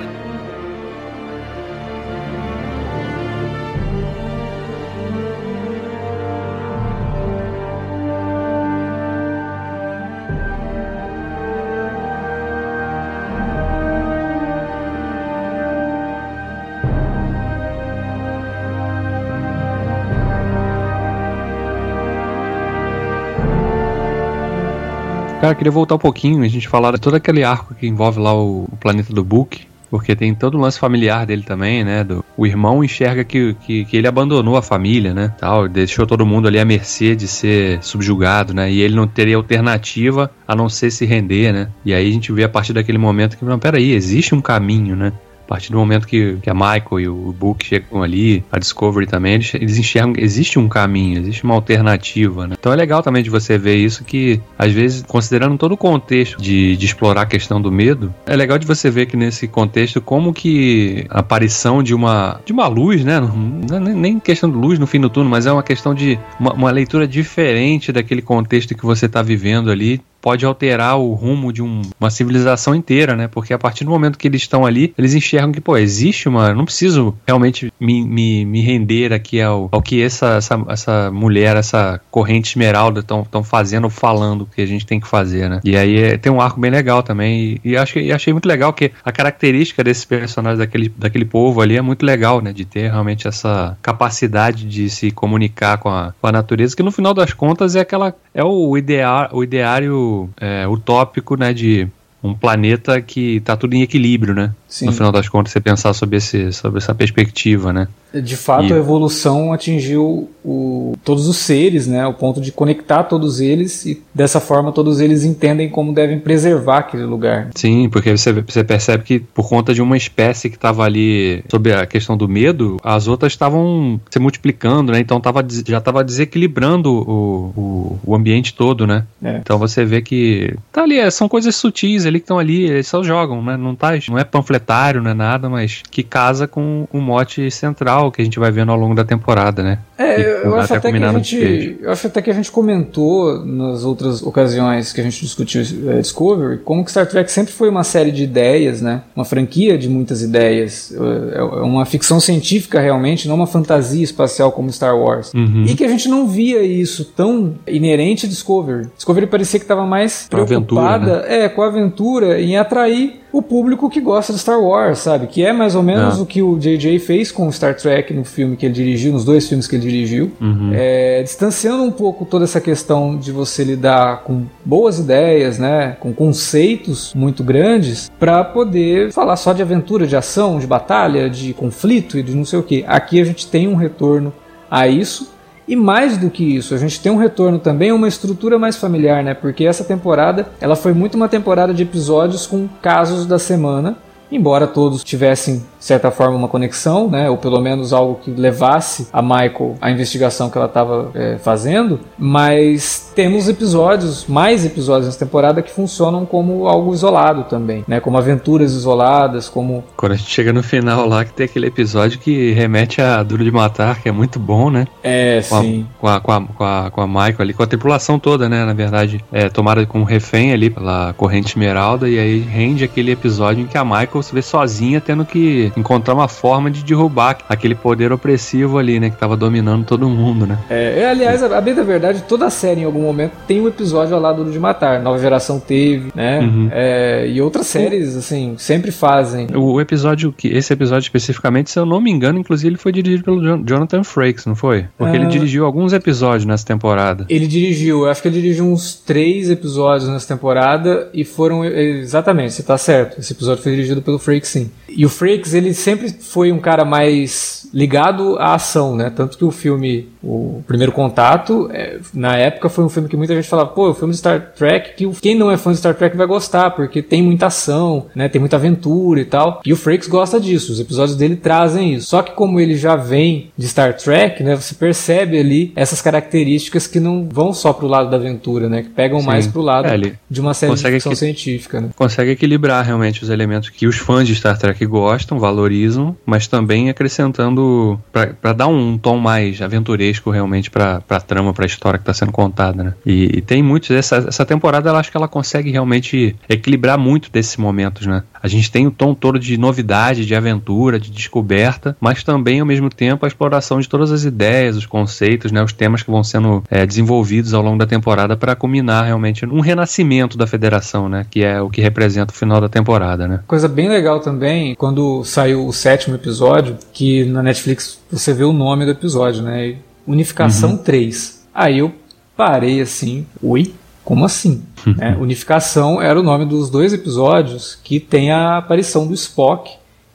[25.46, 28.34] Cara, queria voltar um pouquinho, a gente falar de todo aquele arco que envolve lá
[28.34, 29.68] o, o planeta do Book.
[29.92, 32.04] Porque tem todo o lance familiar dele também, né?
[32.04, 35.36] Do, o irmão enxerga que, que, que ele abandonou a família, né?
[35.40, 38.72] Tal, deixou todo mundo ali à mercê de ser subjugado, né?
[38.72, 41.70] E ele não teria alternativa a não ser se render, né?
[41.86, 44.96] E aí a gente vê a partir daquele momento que, não, peraí, existe um caminho,
[44.96, 45.14] né?
[45.46, 49.06] A partir do momento que, que a Michael e o Book chegam ali, a Discovery
[49.06, 52.56] também, eles, eles enxergam que existe um caminho, existe uma alternativa, né?
[52.60, 56.42] Então é legal também de você ver isso que, às vezes, considerando todo o contexto
[56.42, 60.02] de, de explorar a questão do medo, é legal de você ver que nesse contexto
[60.02, 63.20] como que a aparição de uma, de uma luz, né?
[63.20, 66.18] Não, é nem questão de luz no fim do túnel, mas é uma questão de
[66.40, 71.54] uma, uma leitura diferente daquele contexto que você está vivendo ali, pode alterar o rumo
[71.54, 73.28] de um, uma civilização inteira, né?
[73.28, 76.52] Porque a partir do momento que eles estão ali, eles enxergam que, pô, existe uma.
[76.52, 81.56] Não preciso realmente me, me, me render aqui ao, ao que essa, essa, essa mulher,
[81.56, 85.60] essa corrente esmeralda estão fazendo, falando que a gente tem que fazer, né?
[85.64, 87.62] E aí é, tem um arco bem legal também.
[87.64, 91.62] E, e acho, e achei muito legal que a característica desses personagens daquele, daquele povo
[91.62, 92.52] ali é muito legal, né?
[92.52, 96.92] De ter realmente essa capacidade de se comunicar com a, com a natureza, que no
[96.92, 98.16] final das contas é aquela.
[98.34, 101.88] É o, ideal, o ideário é, utópico, né, de
[102.24, 104.54] um planeta que está tudo em equilíbrio, né?
[104.68, 104.88] Sim.
[104.88, 107.88] No final das contas, você pensar sobre, esse, sobre essa perspectiva, né?
[108.14, 108.74] De fato, e...
[108.74, 112.06] a evolução atingiu o, todos os seres, né?
[112.08, 116.80] O ponto de conectar todos eles e dessa forma todos eles entendem como devem preservar
[116.80, 117.50] aquele lugar.
[117.56, 121.74] Sim, porque você, você percebe que por conta de uma espécie que estava ali sobre
[121.74, 125.00] a questão do medo, as outras estavam se multiplicando, né?
[125.00, 129.06] Então tava, já estava desequilibrando o, o, o, ambiente todo, né?
[129.22, 129.38] É.
[129.38, 132.88] Então você vê que tá ali, é, são coisas sutis ali que estão ali, eles
[132.88, 133.58] só jogam, né?
[133.58, 134.24] Não, tá, não é
[134.56, 138.52] panfletário, não é nada, mas que casa com o mote central que a gente vai
[138.52, 139.80] vendo ao longo da temporada, né?
[139.98, 143.84] É, eu acho, até que a gente, eu acho até que a gente comentou nas
[143.84, 147.84] outras ocasiões que a gente discutiu é, Discovery, como que Star Trek sempre foi uma
[147.84, 149.04] série de ideias, né?
[149.16, 150.94] Uma franquia de muitas ideias.
[151.34, 155.34] É, é uma ficção científica realmente, não uma fantasia espacial como Star Wars.
[155.34, 155.66] Uhum.
[155.66, 158.88] E que a gente não via isso tão inerente a Discovery.
[158.96, 161.46] Discovery parecia que estava mais preocupada aventura, né?
[161.46, 165.28] é, com a aventura em atrair o público que gosta de Star Wars, sabe?
[165.28, 166.22] Que é mais ou menos é.
[166.22, 167.00] o que o J.J.
[167.00, 170.32] fez com Star Trek no filme que ele dirigiu, nos dois filmes que ele dirigiu.
[170.40, 170.72] Uhum.
[170.74, 175.98] É, distanciando um pouco toda essa questão de você lidar com boas ideias, né?
[176.00, 181.54] Com conceitos muito grandes, para poder falar só de aventura, de ação, de batalha, de
[181.54, 182.86] conflito e de não sei o que.
[182.88, 184.32] Aqui a gente tem um retorno
[184.72, 185.35] a isso
[185.68, 189.24] e mais do que isso, a gente tem um retorno também uma estrutura mais familiar,
[189.24, 189.34] né?
[189.34, 193.98] Porque essa temporada, ela foi muito uma temporada de episódios com casos da semana,
[194.32, 197.30] embora todos tivessem de certa forma, uma conexão, né?
[197.30, 202.00] Ou pelo menos algo que levasse a Michael à investigação que ela estava é, fazendo.
[202.18, 208.00] Mas temos episódios, mais episódios nessa temporada que funcionam como algo isolado também, né?
[208.00, 209.84] Como aventuras isoladas, como...
[209.96, 213.44] Quando a gente chega no final lá, que tem aquele episódio que remete a Duro
[213.44, 214.88] de Matar, que é muito bom, né?
[215.04, 215.86] É, com sim.
[215.86, 218.50] A, com, a, com, a, com, a, com a Michael ali, com a tripulação toda,
[218.50, 218.66] né?
[218.66, 223.62] Na verdade, é tomada com refém ali pela corrente esmeralda, e aí rende aquele episódio
[223.62, 227.76] em que a Michael se vê sozinha tendo que encontrar uma forma de derrubar aquele
[227.76, 229.10] poder opressivo ali, né?
[229.10, 230.58] Que tava dominando todo mundo, né?
[230.70, 233.62] É, é aliás, a, a bem da verdade, toda a série em algum momento tem
[233.62, 235.02] um episódio ao lado de matar.
[235.02, 236.40] Nova geração teve, né?
[236.40, 236.70] Uhum.
[236.72, 239.48] É, e outras séries, assim, sempre fazem.
[239.56, 240.48] O episódio que.
[240.48, 244.46] Esse episódio especificamente, se eu não me engano, inclusive ele foi dirigido pelo Jonathan Frakes,
[244.46, 244.86] não foi?
[244.98, 245.30] Porque ele ah.
[245.30, 247.26] dirigiu alguns episódios nessa temporada.
[247.30, 251.66] Ele dirigiu, eu acho que ele dirigiu uns três episódios nessa temporada e foram.
[251.66, 253.20] Exatamente, você tá certo.
[253.20, 254.70] Esse episódio foi dirigido pelo Frakes, sim.
[254.88, 259.12] E o Frakes, ele sempre foi um cara mais ligado à ação, né?
[259.14, 263.36] Tanto que o filme, o Primeiro Contato, é, na época foi um filme que muita
[263.36, 265.94] gente falava, pô, o filme de Star Trek, que quem não é fã de Star
[265.94, 268.30] Trek vai gostar, porque tem muita ação, né?
[268.30, 269.62] Tem muita aventura e tal.
[269.66, 272.08] E o Frakes gosta disso, os episódios dele trazem isso.
[272.08, 274.56] Só que como ele já vem de Star Trek, né?
[274.56, 278.84] Você percebe ali essas características que não vão só pro lado da aventura, né?
[278.84, 279.26] Que pegam Sim.
[279.26, 281.90] mais pro lado é, de uma série de ficção científica, né?
[281.96, 286.90] Consegue equilibrar realmente os elementos que os fãs de Star Trek gostam, valorizam, mas também
[286.90, 292.04] acrescentando para dar um tom mais aventuresco realmente para a trama, para a história que
[292.04, 292.94] está sendo contada, né?
[293.06, 297.32] E, e tem muitos essa, essa temporada, eu acho que ela consegue realmente equilibrar muito
[297.32, 298.24] desses momentos, né?
[298.46, 302.66] A gente tem o tom todo de novidade, de aventura, de descoberta, mas também ao
[302.66, 306.24] mesmo tempo a exploração de todas as ideias, os conceitos, né, os temas que vão
[306.24, 311.26] sendo é, desenvolvidos ao longo da temporada para culminar realmente um renascimento da Federação, né,
[311.28, 313.40] que é o que representa o final da temporada, né?
[313.48, 318.54] Coisa bem legal também quando saiu o sétimo episódio, que na Netflix você vê o
[318.54, 319.78] nome do episódio, né?
[320.06, 320.78] Unificação uhum.
[320.78, 321.48] 3.
[321.52, 321.92] Aí eu
[322.38, 323.74] parei assim, oi?
[324.06, 324.64] Como assim?
[324.86, 325.18] Né?
[325.20, 329.72] Unificação era o nome dos dois episódios que tem a aparição do Spock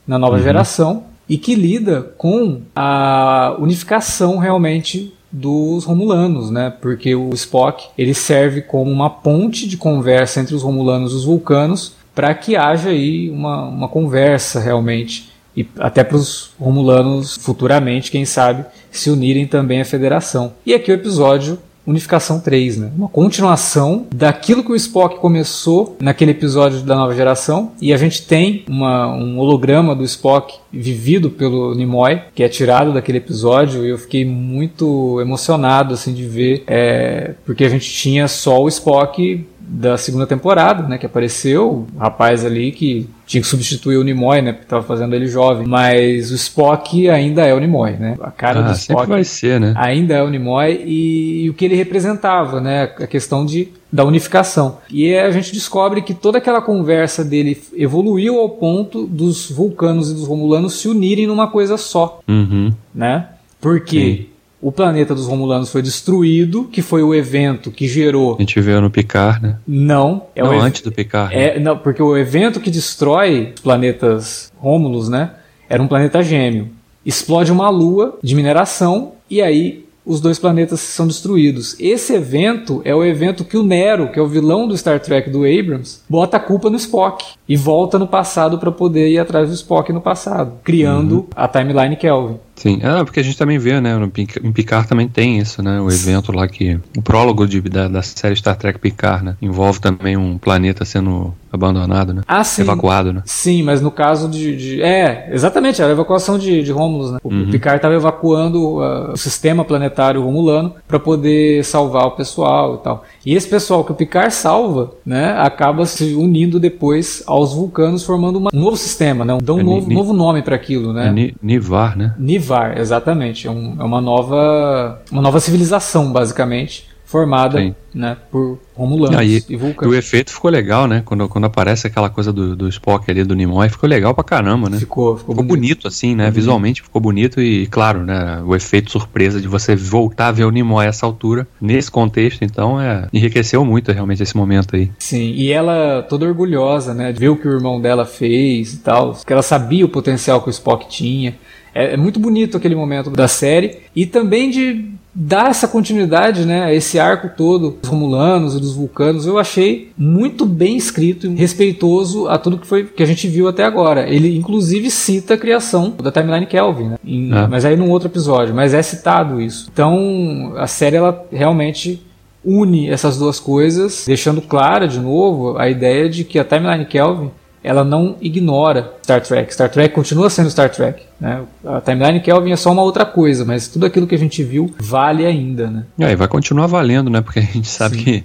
[0.07, 0.43] na nova uhum.
[0.43, 6.73] geração e que lida com a unificação realmente dos Romulanos, né?
[6.81, 11.25] Porque o Spock ele serve como uma ponte de conversa entre os Romulanos e os
[11.25, 18.11] Vulcanos para que haja aí uma, uma conversa realmente e até para os Romulanos futuramente,
[18.11, 20.53] quem sabe, se unirem também à Federação.
[20.65, 22.93] E aqui o episódio Unificação 3, né?
[22.97, 27.73] Uma continuação daquilo que o Spock começou naquele episódio da nova geração.
[27.81, 32.93] E a gente tem uma, um holograma do Spock vivido pelo Nimoy, que é tirado
[32.93, 33.85] daquele episódio.
[33.85, 38.69] E eu fiquei muito emocionado assim de ver, é, porque a gente tinha só o
[38.69, 44.03] Spock da segunda temporada, né, que apareceu, o rapaz ali que tinha que substituir o
[44.03, 48.17] Nimoy, né, porque estava fazendo ele jovem, mas o Spock ainda é o Nimoy, né?
[48.21, 49.73] A cara ah, do Spock vai ser, né?
[49.77, 54.05] ainda é o Nimoy e, e, o que ele representava, né, a questão de da
[54.05, 54.79] unificação.
[54.89, 60.15] E a gente descobre que toda aquela conversa dele evoluiu ao ponto dos vulcanos e
[60.15, 62.73] dos romulanos se unirem numa coisa só, uhum.
[62.95, 63.29] né?
[63.61, 64.30] Porque Sim
[64.63, 68.37] o planeta dos Romulanos foi destruído, que foi o evento que gerou.
[68.37, 69.57] A gente viu no Picard, né?
[69.67, 71.35] Não, é não, o antes do Picard.
[71.35, 71.61] É, né?
[71.61, 75.31] não, porque o evento que destrói os planetas Romulus, né?
[75.69, 76.69] Era um planeta gêmeo.
[77.05, 81.77] Explode uma lua de mineração e aí os dois planetas são destruídos.
[81.79, 85.31] Esse evento é o evento que o Nero, que é o vilão do Star Trek
[85.31, 89.49] do Abrams, bota a culpa no Spock e volta no passado para poder ir atrás
[89.49, 91.27] do Spock no passado, criando uhum.
[91.37, 92.39] a timeline Kelvin.
[92.61, 93.97] Sim, é, porque a gente também vê, né?
[93.97, 95.81] No em Picard também tem isso, né?
[95.81, 96.79] O evento lá que.
[96.95, 99.37] O prólogo de, da, da série Star Trek Picard, né?
[99.41, 102.21] Envolve também um planeta sendo abandonado, né?
[102.29, 102.61] Ah, sim.
[102.61, 103.23] Evacuado, né?
[103.25, 104.55] Sim, mas no caso de.
[104.57, 107.19] de é, exatamente, era a evacuação de, de Romulus, né?
[107.25, 107.51] O uhum.
[107.51, 113.05] Picard estava evacuando uh, o sistema planetário romulano para poder salvar o pessoal e tal.
[113.25, 115.35] E esse pessoal que o Picard salva, né?
[115.39, 119.39] Acaba se unindo depois aos vulcanos, formando uma, um novo sistema, né?
[119.43, 121.09] Dão um é, novo, novo nome para aquilo, né?
[121.09, 122.15] É Nivar, né?
[122.19, 123.47] Nivar Exatamente.
[123.47, 129.93] É, um, é uma nova uma nova civilização, basicamente, formada né, por Romulanos e, Vulcanos.
[129.93, 131.03] E o efeito ficou legal, né?
[131.05, 134.71] Quando, quando aparece aquela coisa do, do Spock ali, do Nimoy, ficou legal pra caramba,
[134.71, 134.79] né?
[134.79, 135.61] Ficou, ficou, ficou bonito.
[135.61, 135.89] bonito.
[135.89, 136.27] assim, né?
[136.27, 138.41] Ficou Visualmente ficou bonito e, claro, né?
[138.47, 142.45] O efeito surpresa de você voltar a ver o Nimoy a essa altura, nesse contexto,
[142.45, 144.91] então, é, enriqueceu muito realmente esse momento aí.
[145.01, 147.13] Sim, e ela toda orgulhosa, né?
[147.13, 150.41] De ver o que o irmão dela fez e tal, que ela sabia o potencial
[150.41, 151.35] que o Spock tinha.
[151.75, 156.65] É, é, muito bonito aquele momento da série e também de dar essa continuidade, né,
[156.65, 159.27] a esse arco todo dos Romulanos e dos Vulcanos.
[159.27, 163.49] Eu achei muito bem escrito e respeitoso a tudo que foi que a gente viu
[163.49, 164.09] até agora.
[164.09, 167.47] Ele inclusive cita a criação da timeline Kelvin, né, em, é.
[167.47, 169.69] mas aí num outro episódio, mas é citado isso.
[169.73, 172.03] Então a série ela realmente
[172.45, 177.31] une essas duas coisas, deixando clara de novo a ideia de que a timeline Kelvin
[177.63, 179.53] ela não ignora Star Trek.
[179.53, 181.03] Star Trek continua sendo Star Trek.
[181.21, 181.43] Né?
[181.65, 184.75] A timeline Kelvin é só uma outra coisa, mas tudo aquilo que a gente viu
[184.79, 185.69] vale ainda.
[185.69, 185.85] Né?
[185.99, 187.21] É, e vai continuar valendo, né?
[187.21, 188.05] Porque a gente sabe Sim.
[188.05, 188.25] que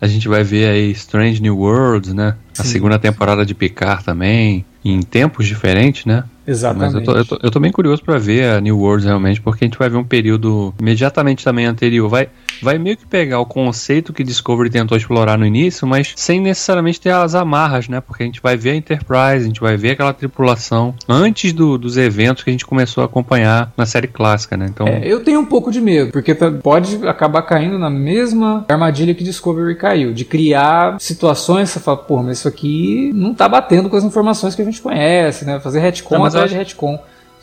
[0.00, 2.34] a gente vai ver aí Strange New Worlds, né?
[2.52, 2.62] Sim.
[2.62, 6.24] A segunda temporada de Picard também, em tempos diferentes, né?
[6.46, 6.94] Exatamente.
[6.94, 9.40] Mas eu tô, eu tô, eu tô bem curioso para ver a New Worlds realmente,
[9.40, 12.08] porque a gente vai ver um período imediatamente também anterior.
[12.08, 12.28] Vai,
[12.60, 17.00] vai meio que pegar o conceito que Discovery tentou explorar no início, mas sem necessariamente
[17.00, 18.00] ter as amarras, né?
[18.00, 21.78] Porque a gente vai ver a Enterprise, a gente vai ver aquela tripulação antes do,
[21.78, 24.66] dos eventos que a gente começou a acompanhar na série clássica, né?
[24.68, 24.88] Então...
[24.88, 29.22] É, eu tenho um pouco de medo, porque pode acabar caindo na mesma armadilha que
[29.22, 33.96] Discovery caiu, de criar situações, você fala, pô, mas isso aqui não tá batendo com
[33.96, 35.60] as informações que a gente conhece, né?
[35.60, 36.54] Fazer retcon não, atrás acho...
[36.54, 36.98] de retcon.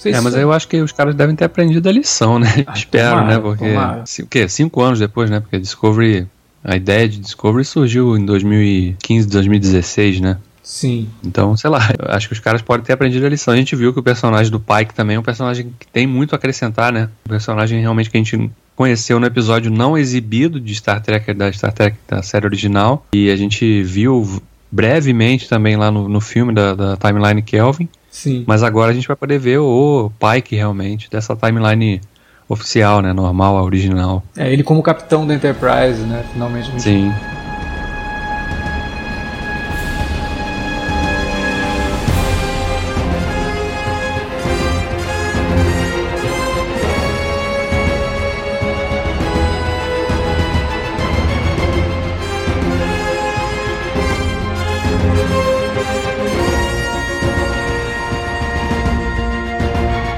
[0.05, 2.47] É, mas eu acho que os caras devem ter aprendido a lição, né?
[2.67, 3.39] Ah, Espero, tomara, né?
[3.39, 4.21] Porque.
[4.23, 4.47] O quê?
[4.47, 5.39] Cinco anos depois, né?
[5.39, 6.27] Porque Discovery.
[6.63, 10.37] A ideia de Discovery surgiu em 2015, 2016, né?
[10.61, 11.07] Sim.
[11.23, 11.79] Então, sei lá,
[12.09, 13.53] acho que os caras podem ter aprendido a lição.
[13.53, 16.33] A gente viu que o personagem do Pike também é um personagem que tem muito
[16.33, 17.09] a acrescentar, né?
[17.25, 21.51] Um personagem realmente que a gente conheceu no episódio não exibido de Star Trek, da
[21.51, 23.05] Star Trek da série original.
[23.13, 24.41] E a gente viu
[24.71, 27.89] brevemente também lá no, no filme da, da Timeline Kelvin.
[28.09, 28.43] Sim.
[28.47, 32.01] Mas agora a gente vai poder ver o Pike realmente dessa timeline
[32.49, 33.13] oficial, né?
[33.13, 34.23] Normal, original.
[34.35, 36.25] É, ele como capitão da Enterprise, né?
[36.31, 36.81] Finalmente.
[36.81, 37.11] Sim.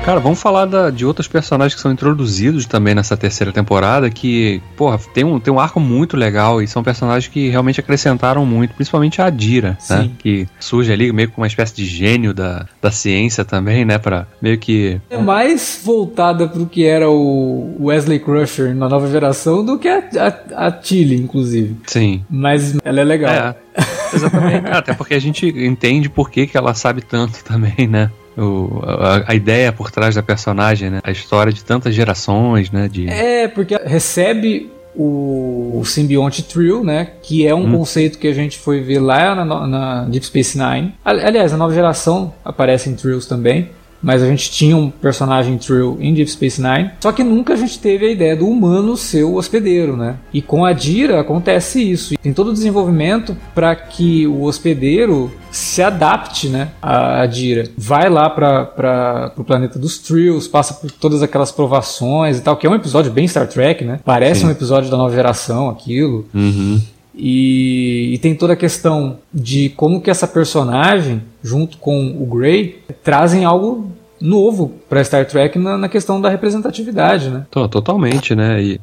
[0.10, 4.60] Cara, vamos falar da, de outros personagens que são introduzidos também nessa terceira temporada, que,
[4.76, 8.74] porra, tem um, tem um arco muito legal e são personagens que realmente acrescentaram muito,
[8.74, 10.10] principalmente a Adira, né?
[10.18, 14.00] Que surge ali meio com uma espécie de gênio da, da ciência também, né?
[14.00, 15.00] Pra meio que.
[15.12, 20.00] É mais voltada pro que era o Wesley Crusher na nova geração do que a,
[20.18, 21.78] a, a Tilly, inclusive.
[21.86, 22.26] Sim.
[22.28, 23.32] Mas ela é legal.
[23.32, 23.56] É,
[24.12, 24.72] exatamente.
[24.72, 28.10] Até porque a gente entende por que, que ela sabe tanto também, né?
[28.40, 31.00] O, a, a, ideia por trás da personagem, né?
[31.04, 32.88] A história de tantas gerações, né?
[32.88, 33.08] De...
[33.08, 37.10] É, porque recebe o, o simbionte Trill, né?
[37.22, 37.78] Que é um hum.
[37.78, 40.94] conceito que a gente foi ver lá na, na Deep Space Nine.
[41.04, 43.70] Aliás, a nova geração aparece em Trills também
[44.02, 47.58] mas a gente tinha um personagem Trill em Deep Space Nine, só que nunca a
[47.58, 50.16] gente teve a ideia do humano ser o hospedeiro, né?
[50.34, 52.16] E com a Dira acontece isso.
[52.18, 57.70] Tem todo o desenvolvimento para que o hospedeiro se adapte, né, a Dira.
[57.78, 62.68] Vai lá para o planeta dos Trills, passa por todas aquelas provações e tal, que
[62.68, 64.00] é um episódio bem Star Trek, né?
[64.06, 64.48] Parece Sim.
[64.48, 66.26] um episódio da nova geração, aquilo.
[66.34, 66.80] Uhum.
[67.22, 72.84] E, e, tem toda a questão de como que essa personagem, junto com o Grey,
[73.04, 77.46] trazem algo novo para Star Trek na, na, questão da representatividade, né?
[77.50, 78.62] Totalmente, né?
[78.62, 78.82] E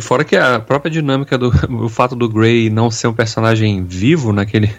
[0.00, 1.52] fora que a própria dinâmica do
[1.84, 4.70] o fato do Grey não ser um personagem vivo naquele,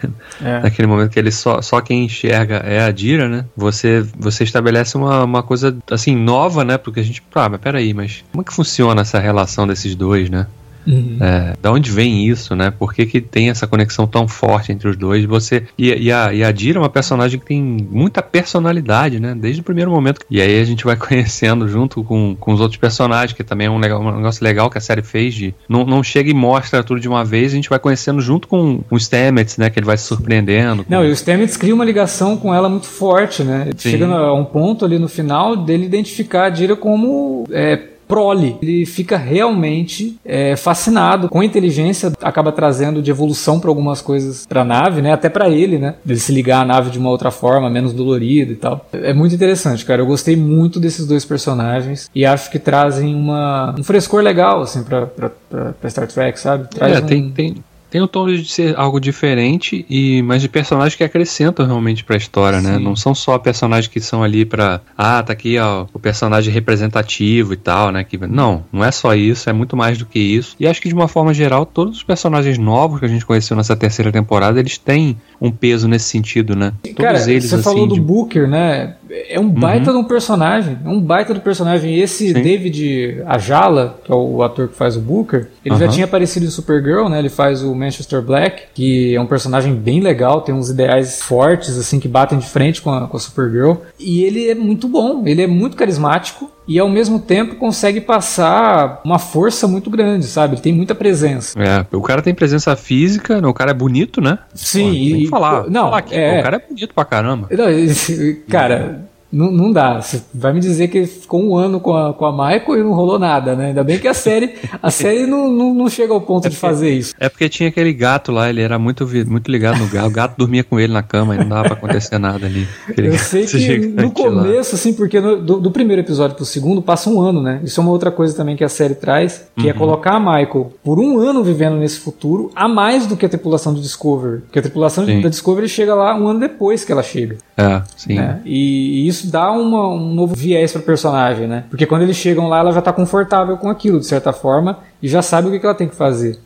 [0.41, 0.59] é.
[0.63, 3.45] naquele momento que ele só, só quem enxerga é a Dira, né?
[3.55, 6.77] Você você estabelece uma, uma coisa assim nova, né?
[6.77, 10.29] Porque a gente, ah, mas peraí, mas como é que funciona essa relação desses dois,
[10.29, 10.47] né?
[10.87, 11.17] Uhum.
[11.19, 12.71] É, da onde vem isso, né?
[12.71, 15.25] Por que, que tem essa conexão tão forte entre os dois?
[15.25, 19.35] Você e, e, a, e a Dira é uma personagem que tem muita personalidade, né?
[19.35, 20.21] Desde o primeiro momento.
[20.29, 23.69] E aí a gente vai conhecendo junto com, com os outros personagens, que também é
[23.69, 26.83] um, legal, um negócio legal que a série fez de não, não chega e mostra
[26.83, 29.69] tudo de uma vez, a gente vai conhecendo junto com o Stamets, né?
[29.69, 30.85] Que ele vai se surpreendendo.
[30.87, 33.69] Não, e o Stamets cria uma ligação com ela muito forte, né?
[33.77, 33.91] Sim.
[33.91, 38.57] Chega a um ponto ali no final dele identificar a Dira como é, prole.
[38.61, 44.45] Ele fica realmente é, fascinado com a inteligência, acaba trazendo de evolução para algumas coisas
[44.45, 45.13] para a nave, né?
[45.13, 45.95] Até para ele, né?
[46.05, 48.85] Ele se ligar à nave de uma outra forma, menos dolorido e tal.
[48.93, 50.01] É muito interessante, cara.
[50.01, 54.83] Eu gostei muito desses dois personagens e acho que trazem uma, um frescor legal, assim,
[54.83, 56.69] para Star Trek, sabe?
[56.69, 57.05] Traz é, um...
[57.05, 57.55] tem, tem,
[57.89, 62.17] tem o tom de ser algo diferente, e mas de personagens que acrescentam realmente pra
[62.17, 62.73] história, né?
[62.73, 62.77] Sim.
[62.77, 62.79] né?
[62.79, 64.81] Não são só personagens que são ali pra.
[64.97, 68.03] Ah, tá aqui ó, o personagem representativo e tal, né?
[68.03, 70.55] Que, não, não é só isso, é muito mais do que isso.
[70.59, 73.55] E acho que de uma forma geral, todos os personagens novos que a gente conheceu
[73.55, 76.73] nessa terceira temporada, eles têm um peso nesse sentido, né?
[76.83, 78.01] Todos Cara, eles, você assim, falou do de...
[78.01, 78.96] Booker, né?
[79.09, 79.99] É um baita uhum.
[79.99, 80.77] de um personagem.
[80.83, 81.95] É um baita do personagem.
[81.95, 82.41] E esse Sim.
[82.41, 85.79] David Ajala, que é o ator que faz o Booker, ele uhum.
[85.79, 87.19] já tinha aparecido em Supergirl, né?
[87.19, 91.77] Ele faz o Manchester Black, que é um personagem bem legal, tem uns ideais fortes,
[91.77, 93.75] assim, que batem de frente com a, com a Supergirl.
[93.99, 99.01] E ele é muito bom, ele é muito carismático e ao mesmo tempo consegue passar
[99.05, 100.55] uma força muito grande, sabe?
[100.55, 101.57] Ele tem muita presença.
[101.61, 104.39] É, o cara tem presença física, o cara é bonito, né?
[104.53, 105.69] Sim, Pô, tem que falar.
[105.69, 107.47] Não, falar é, o cara é bonito pra caramba.
[107.51, 107.65] Não,
[108.49, 110.01] cara, não, não dá.
[110.01, 112.93] Você vai me dizer que ficou um ano com a, com a Michael e não
[112.93, 113.67] rolou nada, né?
[113.67, 116.55] Ainda bem que a série, a série não, não, não chega ao ponto é de
[116.55, 117.13] fazer isso.
[117.19, 120.07] É porque tinha aquele gato lá, ele era muito, muito ligado no gato.
[120.07, 122.67] O gato dormia com ele na cama e não dava pra acontecer nada ali.
[122.87, 124.79] Aquele Eu sei que no começo, lá.
[124.79, 127.59] assim, porque no, do, do, primeiro episódio pro segundo passa um ano, né?
[127.63, 129.69] Isso é uma outra coisa também que a série traz, que é uhum.
[129.69, 133.29] é colocar a Michael por um ano vivendo nesse futuro, a mais do que a
[133.29, 134.41] tripulação do Discovery.
[134.41, 135.21] Porque a tripulação sim.
[135.21, 137.37] da Discovery chega lá um ano depois que ela chega.
[137.57, 138.15] É, sim.
[138.15, 138.39] Né?
[138.45, 141.65] E, e isso dá uma um novo viés para personagem, né?
[141.69, 145.07] Porque quando eles chegam lá, ela já está confortável com aquilo, de certa forma, e
[145.07, 146.39] já sabe o que, que ela tem que fazer.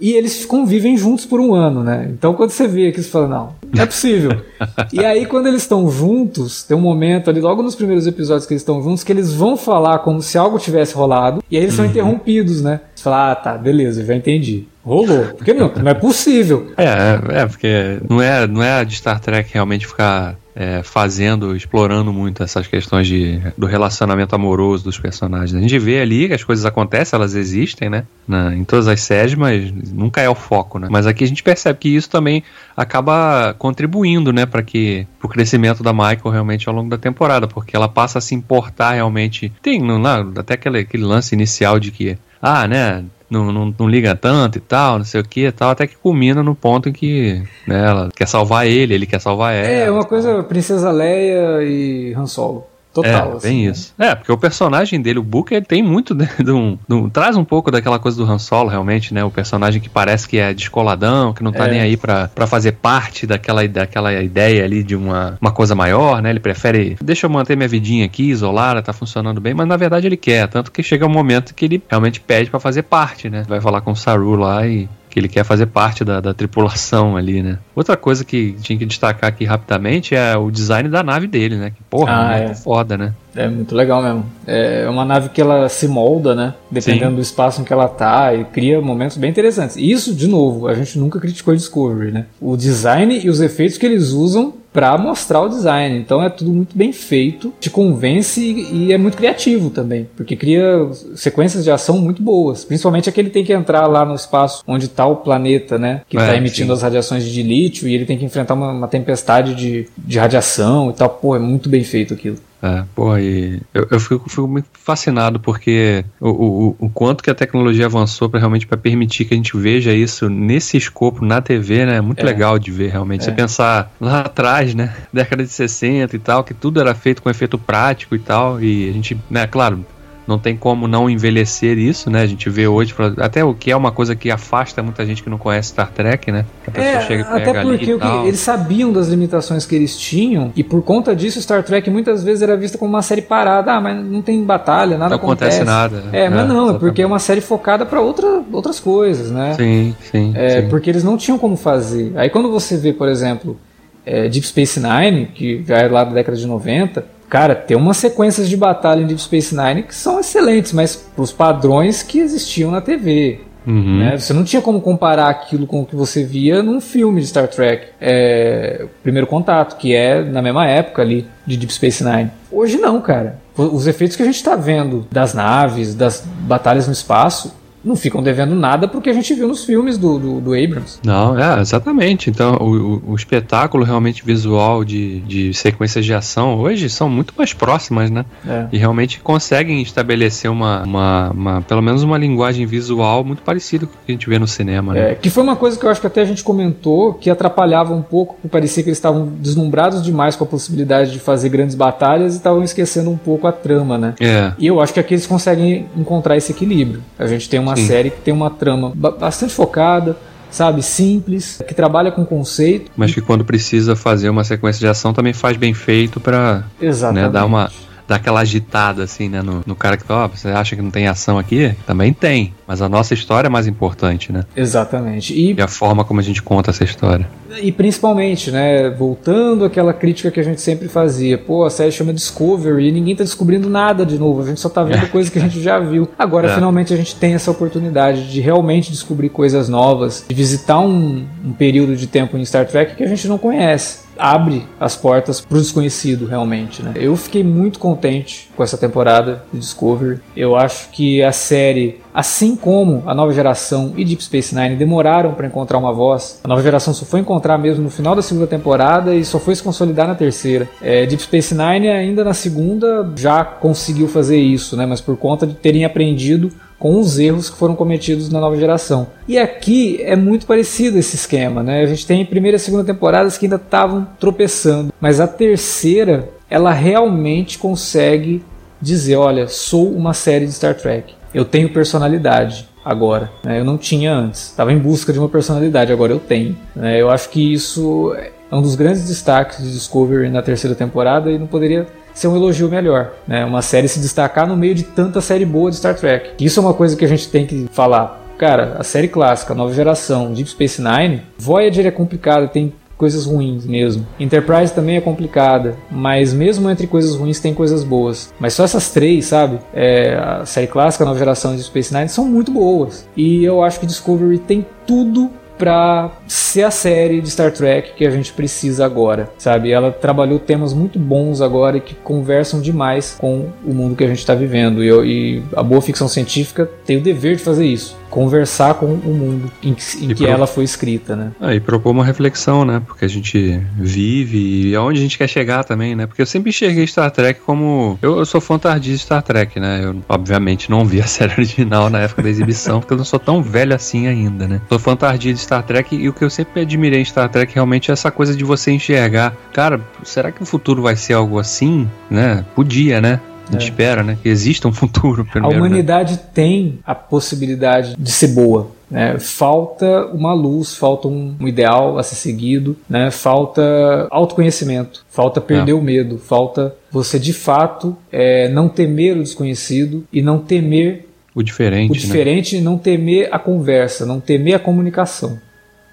[0.00, 2.08] E eles convivem juntos por um ano, né?
[2.10, 4.40] Então quando você vê aqui, você fala, não, não é possível.
[4.92, 8.52] e aí quando eles estão juntos, tem um momento ali, logo nos primeiros episódios que
[8.52, 11.74] eles estão juntos, que eles vão falar como se algo tivesse rolado, e aí eles
[11.74, 11.90] são uhum.
[11.90, 12.80] interrompidos, né?
[12.94, 14.68] Você fala, ah, tá, beleza, já entendi.
[14.84, 15.26] Rolou.
[15.36, 16.68] Porque não, não é possível.
[16.78, 21.54] É, é, é, porque não é, não é de Star Trek realmente ficar é, fazendo,
[21.54, 25.54] explorando muito essas questões de, do relacionamento amoroso dos personagens.
[25.54, 28.04] A gente vê ali que as coisas acontecem, elas existem, né?
[28.26, 30.88] Na, em todas as séries, mas nunca é o foco, né?
[30.90, 32.42] Mas aqui a gente percebe que isso também
[32.76, 37.76] acaba contribuindo, né, para que o crescimento da Michael realmente ao longo da temporada, porque
[37.76, 39.52] ela passa a se importar realmente.
[39.62, 40.04] Tem não,
[40.36, 44.60] até aquele, aquele lance inicial de que ah, né, não, não, não, liga tanto e
[44.60, 47.86] tal, não sei o que e tal, até que culmina no ponto em que né,
[47.86, 49.66] ela quer salvar ele, ele quer salvar ela.
[49.66, 52.66] É, uma coisa, Princesa Leia e Han Solo.
[52.92, 53.32] Total.
[53.32, 53.70] É, assim, bem né?
[53.70, 53.94] isso.
[53.98, 57.08] É, porque o personagem dele, o Booker, ele tem muito de, de, um, de, um,
[57.08, 59.24] Traz um pouco daquela coisa do Han Solo, realmente, né?
[59.24, 61.70] O personagem que parece que é descoladão, que não tá é.
[61.70, 66.22] nem aí pra, pra fazer parte daquela, daquela ideia ali de uma, uma coisa maior,
[66.22, 66.30] né?
[66.30, 66.96] Ele prefere.
[67.00, 70.48] Deixa eu manter minha vidinha aqui, isolada, tá funcionando bem, mas na verdade ele quer.
[70.48, 73.44] Tanto que chega um momento que ele realmente pede para fazer parte, né?
[73.48, 77.16] Vai falar com o Saru lá e que ele quer fazer parte da, da, tripulação
[77.16, 77.58] ali, né?
[77.74, 81.70] Outra coisa que tinha que destacar aqui rapidamente é o design da nave dele, né?
[81.70, 82.54] Que porra, ah, é é.
[82.54, 83.12] foda, né?
[83.34, 84.24] É muito legal mesmo.
[84.46, 86.54] É uma nave que ela se molda, né?
[86.70, 87.16] Dependendo Sim.
[87.16, 89.76] do espaço em que ela tá e cria momentos bem interessantes.
[89.76, 92.26] Isso, de novo, a gente nunca criticou Discovery, né?
[92.40, 95.98] O design e os efeitos que eles usam para mostrar o design.
[95.98, 100.88] Então é tudo muito bem feito, te convence e, é muito criativo também, porque cria
[101.14, 102.64] sequências de ação muito boas.
[102.64, 106.02] Principalmente aquele tem que entrar lá no espaço onde está o planeta, né?
[106.08, 106.72] Que está é, emitindo sim.
[106.72, 110.90] as radiações de lítio e ele tem que enfrentar uma, uma tempestade de, de radiação
[110.90, 111.08] e tal.
[111.08, 112.38] Pô, é muito bem feito aquilo.
[112.60, 117.30] É, porra, e eu, eu fico, fico, muito fascinado porque o, o, o quanto que
[117.30, 121.40] a tecnologia avançou para realmente para permitir que a gente veja isso nesse escopo na
[121.40, 121.96] TV, né?
[121.96, 122.24] É muito é.
[122.24, 123.22] legal de ver realmente.
[123.22, 123.24] É.
[123.26, 124.92] Você pensar lá atrás, né?
[125.12, 128.88] Década de 60 e tal, que tudo era feito com efeito prático e tal, e
[128.90, 129.84] a gente, né, claro,
[130.28, 132.20] não tem como não envelhecer isso, né?
[132.20, 135.30] A gente vê hoje, até o que é uma coisa que afasta muita gente que
[135.30, 136.44] não conhece Star Trek, né?
[136.66, 140.82] a pessoa é, chega até porque eles sabiam das limitações que eles tinham e por
[140.82, 143.72] conta disso Star Trek muitas vezes era vista como uma série parada.
[143.72, 145.64] Ah, mas não tem batalha, nada não acontece.
[145.64, 146.04] nada.
[146.12, 149.54] É, mas é, não, é porque é uma série focada para outra, outras coisas, né?
[149.54, 150.68] Sim, sim, é, sim.
[150.68, 152.12] Porque eles não tinham como fazer.
[152.16, 153.56] Aí quando você vê, por exemplo,
[154.04, 157.98] é, Deep Space Nine, que já é lá da década de 90, Cara, tem umas
[157.98, 162.70] sequências de batalha em Deep Space Nine que são excelentes, mas pros padrões que existiam
[162.70, 163.40] na TV.
[163.66, 163.98] Uhum.
[163.98, 164.16] Né?
[164.16, 167.48] Você não tinha como comparar aquilo com o que você via num filme de Star
[167.48, 167.88] Trek.
[168.00, 172.30] É, Primeiro Contato, que é na mesma época ali de Deep Space Nine.
[172.50, 173.38] Hoje não, cara.
[173.54, 177.54] Os efeitos que a gente está vendo das naves, das batalhas no espaço,
[177.84, 180.98] não ficam devendo nada porque a gente viu nos filmes do, do, do Abrams.
[181.04, 182.30] Não, é, exatamente.
[182.30, 187.52] Então, o, o, espetáculo realmente visual de, de sequências de ação hoje são muito mais
[187.52, 188.24] próximas, né?
[188.46, 188.66] É.
[188.72, 193.92] E realmente conseguem estabelecer uma, uma, uma, pelo menos uma linguagem visual muito parecida com
[193.92, 195.12] o que a gente vê no cinema, né?
[195.12, 197.94] É, que foi uma coisa que eu acho que até a gente comentou que atrapalhava
[197.94, 201.74] um pouco, porque parecia que eles estavam deslumbrados demais com a possibilidade de fazer grandes
[201.74, 204.14] batalhas e estavam esquecendo um pouco a trama, né?
[204.20, 204.52] É.
[204.58, 207.02] E eu acho que aqui eles conseguem encontrar esse equilíbrio.
[207.18, 207.86] A gente tem uma Sim.
[207.86, 210.16] série que tem uma trama bastante focada,
[210.50, 212.90] sabe, simples, que trabalha com conceito.
[212.96, 216.64] Mas que quando precisa fazer uma sequência de ação também faz bem feito para
[217.12, 217.70] né, dar uma
[218.06, 220.90] dar aquela agitada assim, né, no, no cara que, ó, oh, você acha que não
[220.90, 221.74] tem ação aqui?
[221.86, 224.44] Também tem, mas a nossa história é mais importante, né?
[224.54, 225.32] Exatamente.
[225.32, 227.26] E, e a forma como a gente conta essa história.
[227.62, 232.12] E principalmente, né, voltando àquela crítica que a gente sempre fazia, pô, a série chama
[232.12, 235.06] Discovery e ninguém tá descobrindo nada de novo, a gente só tá vendo é.
[235.06, 236.06] coisa que a gente já viu.
[236.18, 236.54] Agora, é.
[236.54, 241.52] finalmente, a gente tem essa oportunidade de realmente descobrir coisas novas, de visitar um, um
[241.52, 245.56] período de tempo em Star Trek que a gente não conhece abre as portas para
[245.56, 246.92] o desconhecido realmente, né?
[246.96, 250.18] Eu fiquei muito contente com essa temporada de Discovery.
[250.36, 255.32] Eu acho que a série, assim como a nova geração e Deep Space Nine demoraram
[255.32, 258.48] para encontrar uma voz, a nova geração só foi encontrar mesmo no final da segunda
[258.48, 260.68] temporada e só foi se consolidar na terceira.
[260.82, 264.84] É, Deep Space Nine ainda na segunda já conseguiu fazer isso, né?
[264.84, 269.08] Mas por conta de terem aprendido com os erros que foram cometidos na nova geração.
[269.26, 271.82] E aqui é muito parecido esse esquema, né?
[271.82, 276.72] A gente tem primeira e segunda temporadas que ainda estavam tropeçando, mas a terceira ela
[276.72, 278.42] realmente consegue
[278.80, 281.14] dizer, olha, sou uma série de Star Trek.
[281.34, 283.30] Eu tenho personalidade agora.
[283.44, 283.60] Né?
[283.60, 284.46] Eu não tinha antes.
[284.46, 286.56] Estava em busca de uma personalidade, agora eu tenho.
[286.74, 287.00] Né?
[287.00, 288.14] Eu acho que isso
[288.50, 291.86] é um dos grandes destaques de Discovery na terceira temporada e não poderia
[292.18, 293.44] ser um elogio melhor, né?
[293.44, 296.44] Uma série se destacar no meio de tanta série boa de Star Trek.
[296.44, 298.20] Isso é uma coisa que a gente tem que falar.
[298.36, 303.64] Cara, a série clássica, nova geração, Deep Space Nine, Voyager é complicada, tem coisas ruins
[303.64, 304.04] mesmo.
[304.18, 308.34] Enterprise também é complicada, mas mesmo entre coisas ruins tem coisas boas.
[308.40, 309.60] Mas só essas três, sabe?
[309.72, 313.08] É, a série clássica, a nova geração de Space Nine são muito boas.
[313.16, 318.06] E eu acho que Discovery tem tudo para ser a série de Star Trek que
[318.06, 319.72] a gente precisa agora, sabe?
[319.72, 324.08] Ela trabalhou temas muito bons agora e que conversam demais com o mundo que a
[324.08, 324.82] gente está vivendo.
[324.82, 329.14] E, e, a boa ficção científica tem o dever de fazer isso conversar com o
[329.14, 330.26] mundo em, em que pro...
[330.26, 331.32] ela foi escrita, né?
[331.40, 332.82] Ah, e propor uma reflexão, né?
[332.86, 336.06] Porque a gente vive e aonde a gente quer chegar também, né?
[336.06, 337.98] Porque eu sempre enxerguei Star Trek como...
[338.02, 339.84] Eu, eu sou fã tardio de Star Trek, né?
[339.84, 343.18] Eu, obviamente, não vi a série original na época da exibição, porque eu não sou
[343.18, 344.60] tão velho assim ainda, né?
[344.68, 347.54] Sou fã tardio de Star Trek e o que eu sempre admirei em Star Trek
[347.54, 351.88] realmente essa coisa de você enxergar, cara, será que o futuro vai ser algo assim,
[352.10, 352.44] né?
[352.54, 353.20] Podia, né?
[353.48, 353.64] A gente é.
[353.64, 354.18] espera, né?
[354.22, 355.24] Que exista um futuro.
[355.24, 355.66] Primeiro, a né?
[355.66, 356.20] humanidade né?
[356.34, 358.70] tem a possibilidade de ser boa.
[358.90, 359.18] Né?
[359.18, 363.10] Falta uma luz, falta um, ideal a ser seguido, né?
[363.10, 365.74] falta autoconhecimento, falta perder é.
[365.74, 371.42] o medo, falta você de fato é, não temer o desconhecido e não temer o
[371.42, 371.90] diferente.
[371.90, 372.00] O né?
[372.00, 372.60] diferente né?
[372.60, 375.38] e não temer a conversa, não temer a comunicação.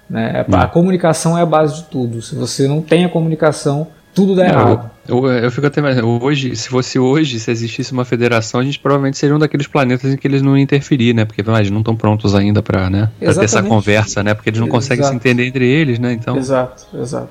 [0.08, 0.44] Né?
[0.50, 2.22] A, a comunicação é a base de tudo.
[2.22, 4.90] Se você não tem a comunicação, tudo dá errado.
[5.08, 5.98] Eu, eu, fico até mais.
[6.02, 10.12] Hoje, se fosse hoje, se existisse uma federação, a gente provavelmente seria um daqueles planetas
[10.12, 11.24] em que eles não iam interferir, né?
[11.24, 13.10] Porque eles não estão prontos ainda para né?
[13.18, 14.34] Pra ter essa conversa, né?
[14.34, 15.12] Porque eles não conseguem exato.
[15.12, 16.12] se entender entre eles, né?
[16.12, 16.36] Então...
[16.36, 17.30] Exato, exato.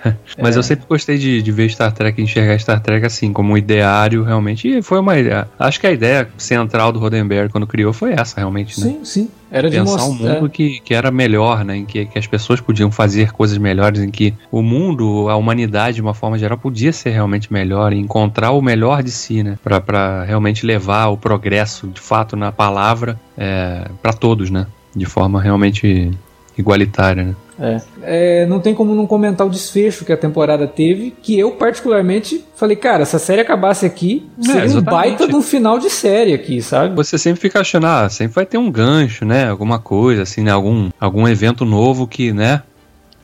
[0.40, 0.58] Mas é.
[0.58, 4.22] eu sempre gostei de, de ver Star Trek, enxergar Star Trek assim, como um ideário,
[4.22, 4.68] realmente.
[4.68, 5.48] E foi uma ideia.
[5.58, 8.86] Acho que a ideia central do Roddenberry quando criou foi essa, realmente, né?
[8.86, 9.30] Sim, sim.
[9.50, 11.76] Era de pensar um mundo que, que era melhor, né?
[11.78, 15.96] Em que, que as pessoas podiam fazer coisas melhores, em que o mundo, a humanidade,
[15.96, 19.58] de uma forma geral, podia ser realmente melhor, e encontrar o melhor de si, né?
[19.62, 24.66] Para realmente levar o progresso, de fato, na palavra é, para todos, né?
[24.94, 26.10] De forma realmente
[26.56, 27.34] igualitária, né?
[27.60, 27.80] É.
[28.02, 28.46] é.
[28.46, 32.76] não tem como não comentar o desfecho que a temporada teve, que eu particularmente falei,
[32.76, 36.32] cara, se a série acabasse aqui, é, seria um baita de um final de série
[36.32, 36.94] aqui, sabe?
[36.94, 39.48] Você sempre fica achando, ah, sempre vai ter um gancho, né?
[39.48, 40.50] Alguma coisa, assim, né?
[40.50, 42.62] Algum, algum evento novo que, né?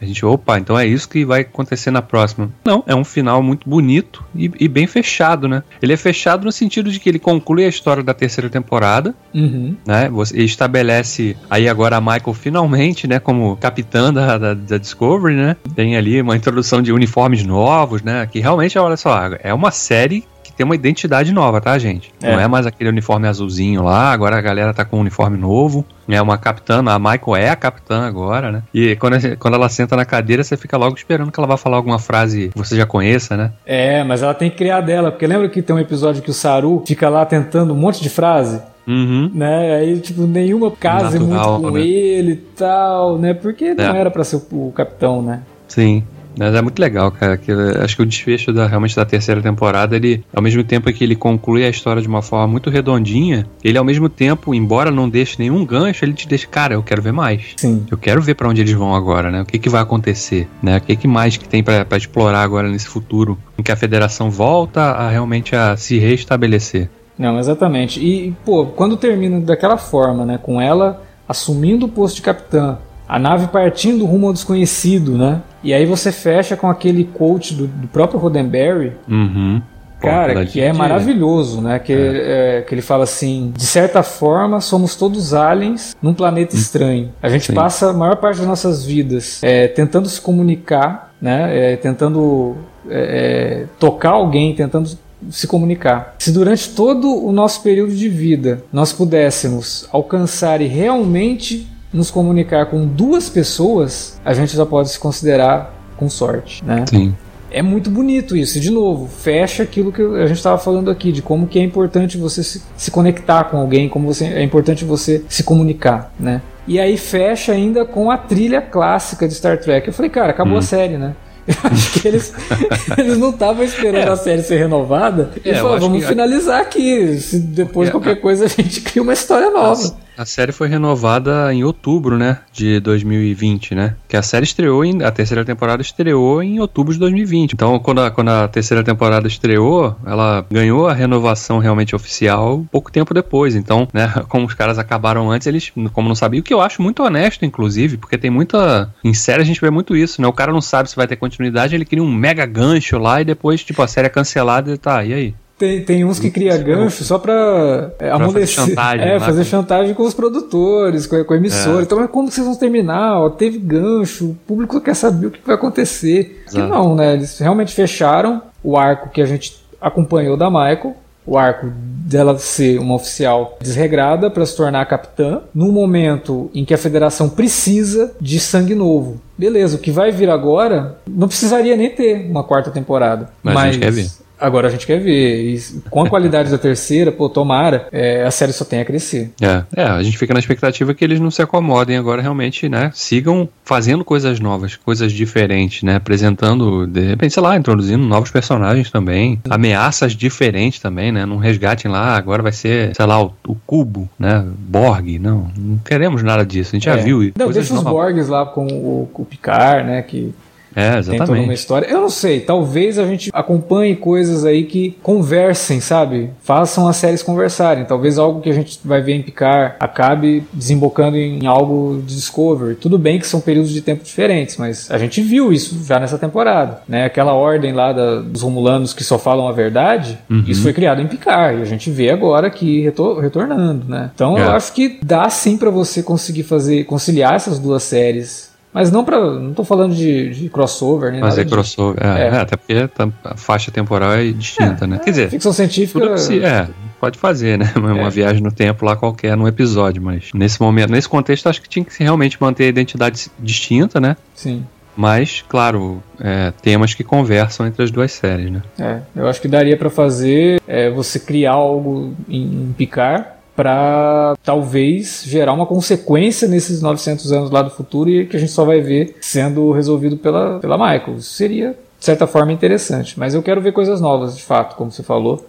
[0.05, 2.51] A gente, opa, então é isso que vai acontecer na próxima.
[2.65, 5.63] Não, é um final muito bonito e, e bem fechado, né?
[5.81, 9.75] Ele é fechado no sentido de que ele conclui a história da terceira temporada, uhum.
[9.87, 10.11] né?
[10.11, 15.57] Você estabelece aí agora a Michael finalmente, né, como capitã da, da, da, Discovery, né?
[15.75, 18.29] Tem ali uma introdução de uniformes novos, né?
[18.31, 22.13] Que realmente, olha só, é uma série tem uma identidade nova, tá, gente?
[22.23, 22.33] É.
[22.33, 25.85] Não é mais aquele uniforme azulzinho lá, agora a galera tá com um uniforme novo.
[26.09, 28.63] É uma capitã, a Michael é a capitã agora, né?
[28.75, 31.77] E quando, quando ela senta na cadeira, você fica logo esperando que ela vá falar
[31.77, 33.53] alguma frase que você já conheça, né?
[33.65, 36.35] É, mas ela tem que criar dela, porque lembra que tem um episódio que o
[36.35, 38.61] Saru fica lá tentando um monte de frase?
[38.87, 39.31] Uhum.
[39.35, 39.77] Né?
[39.77, 41.87] Aí, tipo, nenhuma casa Natural, muito com né?
[41.87, 43.33] ele e tal, né?
[43.33, 43.99] Porque não é.
[43.99, 45.41] era para ser o, o capitão, né?
[45.67, 46.05] Sim.
[46.39, 47.37] Mas é muito legal, cara.
[47.37, 51.05] Que, acho que o desfecho da, realmente da terceira temporada, ele, ao mesmo tempo que
[51.05, 55.09] ele conclui a história de uma forma muito redondinha, ele ao mesmo tempo, embora não
[55.09, 57.55] deixe nenhum gancho, ele te deixa, cara, eu quero ver mais.
[57.57, 57.85] Sim.
[57.91, 59.43] Eu quero ver para onde eles vão agora, né?
[59.43, 60.79] O que, que vai acontecer, né?
[60.79, 64.31] O que, que mais que tem para explorar agora nesse futuro, em que a federação
[64.31, 66.89] volta a realmente a se restabelecer.
[67.19, 68.01] Não, exatamente.
[68.01, 70.39] E, pô, quando termina daquela forma, né?
[70.43, 72.79] Com ela assumindo o posto de capitã,
[73.09, 75.43] a nave partindo rumo ao desconhecido, né?
[75.63, 78.93] E aí você fecha com aquele quote do, do próprio Roddenberry.
[79.09, 79.63] Uhum.
[80.01, 81.79] Cara, que é maravilhoso, né?
[81.79, 82.59] Que, é.
[82.59, 86.59] É, que ele fala assim: de certa forma, somos todos aliens num planeta hum.
[86.59, 87.13] estranho.
[87.23, 87.55] A gente Sim.
[87.55, 91.73] passa a maior parte das nossas vidas é, tentando se comunicar, né?
[91.73, 92.57] É, tentando
[92.89, 94.91] é, é, tocar alguém, tentando
[95.31, 96.17] se comunicar.
[96.19, 102.67] Se durante todo o nosso período de vida nós pudéssemos alcançar e realmente nos comunicar
[102.67, 106.85] com duas pessoas, a gente já pode se considerar com sorte, né?
[106.91, 107.15] Sim.
[107.53, 108.59] É muito bonito isso.
[108.59, 111.63] E, de novo, fecha aquilo que a gente estava falando aqui, de como que é
[111.63, 116.43] importante você se, se conectar com alguém, como você, é importante você se comunicar, né?
[116.67, 119.87] E aí fecha ainda com a trilha clássica de Star Trek.
[119.87, 120.59] Eu falei, cara, acabou hum.
[120.59, 121.15] a série, né?
[121.47, 122.33] Eu acho que eles,
[122.99, 124.13] eles não estavam esperando é.
[124.13, 125.31] a série ser renovada.
[125.45, 127.19] E é, falaram, vamos finalizar aqui.
[127.19, 129.95] Se depois qualquer coisa a gente cria uma história nova.
[130.17, 133.97] A série foi renovada em outubro, né, de 2020, né?
[134.09, 137.53] Que a série estreou em, a terceira temporada estreou em outubro de 2020.
[137.53, 142.93] Então, quando a, quando a terceira temporada estreou, ela ganhou a renovação realmente oficial pouco
[142.93, 143.57] tempo depois.
[143.57, 146.81] Então, né, como os caras acabaram antes, eles como não sabiam, o que eu acho
[146.81, 150.29] muito honesto inclusive, porque tem muita em série a gente vê muito isso, né?
[150.29, 153.25] O cara não sabe se vai ter continuidade, ele cria um mega gancho lá e
[153.25, 155.35] depois, tipo, a série é cancelada e tá, e aí?
[155.65, 158.57] Tem, tem uns que cria gancho só pra é, amolecer.
[158.57, 161.81] Fazer chantagem, é, fazer chantagem com os produtores, com a, com a emissora.
[161.81, 161.83] É.
[161.83, 163.21] Então, mas como vocês vão terminar?
[163.21, 166.43] Ó, teve gancho, o público quer saber o que vai acontecer.
[166.47, 166.67] Exato.
[166.67, 167.15] Que não, né?
[167.15, 170.97] Eles realmente fecharam o arco que a gente acompanhou da Michael,
[171.27, 176.75] o arco dela ser uma oficial desregrada para se tornar capitã, num momento em que
[176.75, 179.21] a federação precisa de sangue novo.
[179.37, 183.31] Beleza, o que vai vir agora não precisaria nem ter uma quarta temporada.
[183.43, 185.55] Mas, mas Agora a gente quer ver.
[185.55, 189.33] E com a qualidade da terceira, pô, tomara, é, a série só tem a crescer.
[189.41, 192.91] É, é, a gente fica na expectativa que eles não se acomodem agora realmente, né?
[192.95, 195.97] Sigam fazendo coisas novas, coisas diferentes, né?
[195.97, 201.25] Apresentando, de repente, sei lá, introduzindo novos personagens também, ameaças diferentes também, né?
[201.25, 204.45] Não resgatem lá, agora vai ser, sei lá, o, o cubo, né?
[204.59, 206.75] Borg, não, não queremos nada disso.
[206.75, 206.97] A gente é.
[206.97, 207.33] já viu.
[207.37, 210.03] Não, deixa os Borgs lá com o, o Picard, né?
[210.03, 210.35] Que
[210.75, 211.19] é, exatamente.
[211.19, 211.87] Tem toda uma história.
[211.87, 216.31] Eu não sei, talvez a gente acompanhe coisas aí que conversem, sabe?
[216.43, 217.85] Façam as séries conversarem.
[217.85, 222.75] Talvez algo que a gente vai ver em Picard acabe desembocando em algo de Discovery.
[222.75, 226.19] Tudo bem que são períodos de tempo diferentes, mas a gente viu isso já nessa
[226.19, 227.05] temporada, né?
[227.05, 230.45] Aquela ordem lá da, dos Romulanos que só falam a verdade, uhum.
[230.47, 234.11] isso foi criado em Picard e a gente vê agora aqui retor retornando, né?
[234.15, 234.43] Então é.
[234.43, 239.05] eu acho que dá sim para você conseguir fazer conciliar essas duas séries mas não
[239.05, 241.21] para, não tô falando de, de crossover, né?
[241.21, 242.27] Mas é crossover, é, é.
[242.27, 244.99] é, até porque tá, a faixa temporal é distinta, é, né?
[244.99, 246.19] Quer dizer, ficção científica.
[246.19, 246.67] Se, é,
[246.99, 247.73] pode fazer, né?
[247.79, 248.11] Uma é.
[248.11, 251.85] viagem no tempo lá qualquer num episódio, mas nesse momento, nesse contexto, acho que tinha
[251.85, 254.17] que realmente manter a identidade distinta, né?
[254.35, 254.67] Sim.
[254.97, 258.63] Mas, claro, é, temas que conversam entre as duas séries, né?
[258.79, 264.35] É, eu acho que daria para fazer é, você criar algo em, em Picard para
[264.43, 268.65] talvez gerar uma consequência nesses 900 anos lá do futuro e que a gente só
[268.65, 271.21] vai ver sendo resolvido pela, pela Michael.
[271.21, 273.19] Seria, de certa forma, interessante.
[273.19, 275.49] Mas eu quero ver coisas novas, de fato, como você falou.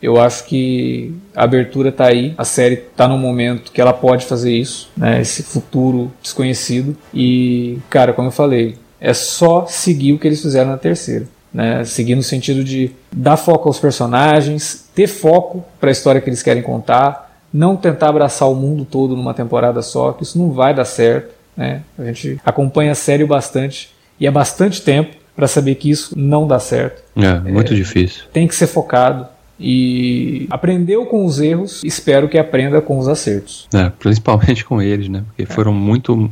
[0.00, 4.26] Eu acho que a abertura está aí, a série está no momento que ela pode
[4.26, 5.20] fazer isso, né?
[5.20, 6.96] Esse futuro desconhecido.
[7.14, 11.26] E, cara, como eu falei, é só seguir o que eles fizeram na terceira.
[11.52, 16.30] Né, seguir no sentido de dar foco aos personagens, ter foco para a história que
[16.30, 20.50] eles querem contar, não tentar abraçar o mundo todo numa temporada só, que isso não
[20.50, 21.34] vai dar certo.
[21.56, 21.82] Né?
[21.98, 26.46] A gente acompanha a série bastante e há bastante tempo para saber que isso não
[26.46, 27.02] dá certo.
[27.16, 28.24] É, muito é, difícil.
[28.32, 29.26] Tem que ser focado
[29.58, 33.68] e aprendeu com os erros, espero que aprenda com os acertos.
[33.72, 35.22] É, principalmente com eles, né?
[35.28, 35.46] Porque é.
[35.46, 36.30] foram muito.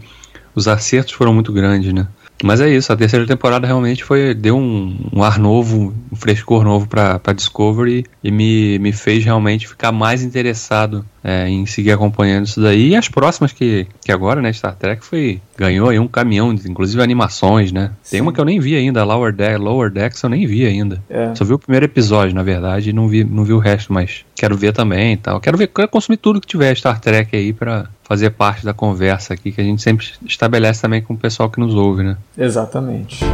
[0.55, 2.09] Os acertos foram muito grandes, né?
[2.43, 6.65] Mas é isso, a terceira temporada realmente foi deu um, um ar novo, um frescor
[6.65, 12.47] novo para Discovery e me, me fez realmente ficar mais interessado é, em seguir acompanhando
[12.47, 12.91] isso daí.
[12.91, 17.03] E as próximas que, que agora, né, Star Trek foi ganhou aí um caminhão, inclusive
[17.03, 17.91] animações, né?
[18.03, 18.11] Sim.
[18.13, 21.03] Tem uma que eu nem vi ainda, Lower Deck, Lower Decks eu nem vi ainda.
[21.11, 21.35] É.
[21.35, 24.25] Só vi o primeiro episódio, na verdade, e não vi, não vi o resto, mas
[24.35, 25.41] quero ver também e tal.
[25.41, 29.35] Quero ver, quero consumir tudo que tiver Star Trek aí para fazer parte da conversa
[29.35, 32.17] aqui que a gente sempre estabelece também com o pessoal que nos ouve, né?
[32.37, 33.25] Exatamente.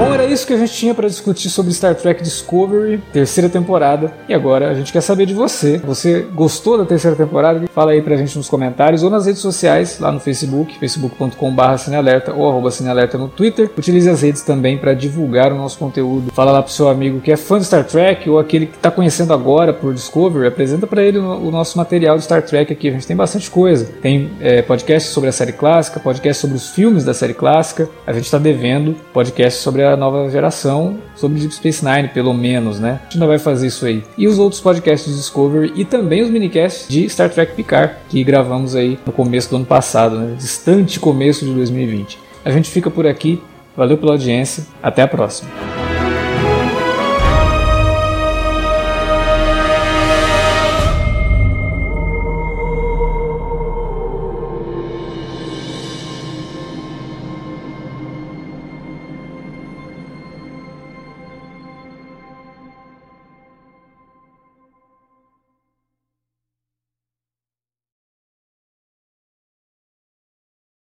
[0.00, 4.10] Bom, era isso que a gente tinha para discutir sobre Star Trek Discovery, terceira temporada.
[4.26, 5.76] E agora a gente quer saber de você.
[5.84, 7.68] Você gostou da terceira temporada?
[7.74, 12.32] Fala aí pra gente nos comentários ou nas redes sociais, lá no Facebook, facebook.com.br cinealerta
[12.32, 13.70] ou arroba cinealerta no Twitter.
[13.76, 16.32] Utilize as redes também para divulgar o nosso conteúdo.
[16.32, 18.90] Fala lá pro seu amigo que é fã de Star Trek ou aquele que está
[18.90, 22.88] conhecendo agora por Discovery, apresenta para ele o nosso material de Star Trek aqui.
[22.88, 23.84] A gente tem bastante coisa.
[24.00, 27.86] Tem é, podcast sobre a série clássica, podcast sobre os filmes da série clássica.
[28.06, 32.78] A gente está devendo podcast sobre a nova geração sobre Deep Space Nine, pelo menos,
[32.78, 33.00] né?
[33.00, 34.02] A gente ainda vai fazer isso aí.
[34.16, 38.22] E os outros podcasts de Discovery e também os minicasts de Star Trek Picard, que
[38.24, 40.34] gravamos aí no começo do ano passado, né?
[40.36, 42.18] Distante começo de 2020.
[42.44, 43.40] A gente fica por aqui.
[43.76, 44.66] Valeu pela audiência.
[44.82, 45.89] Até a próxima.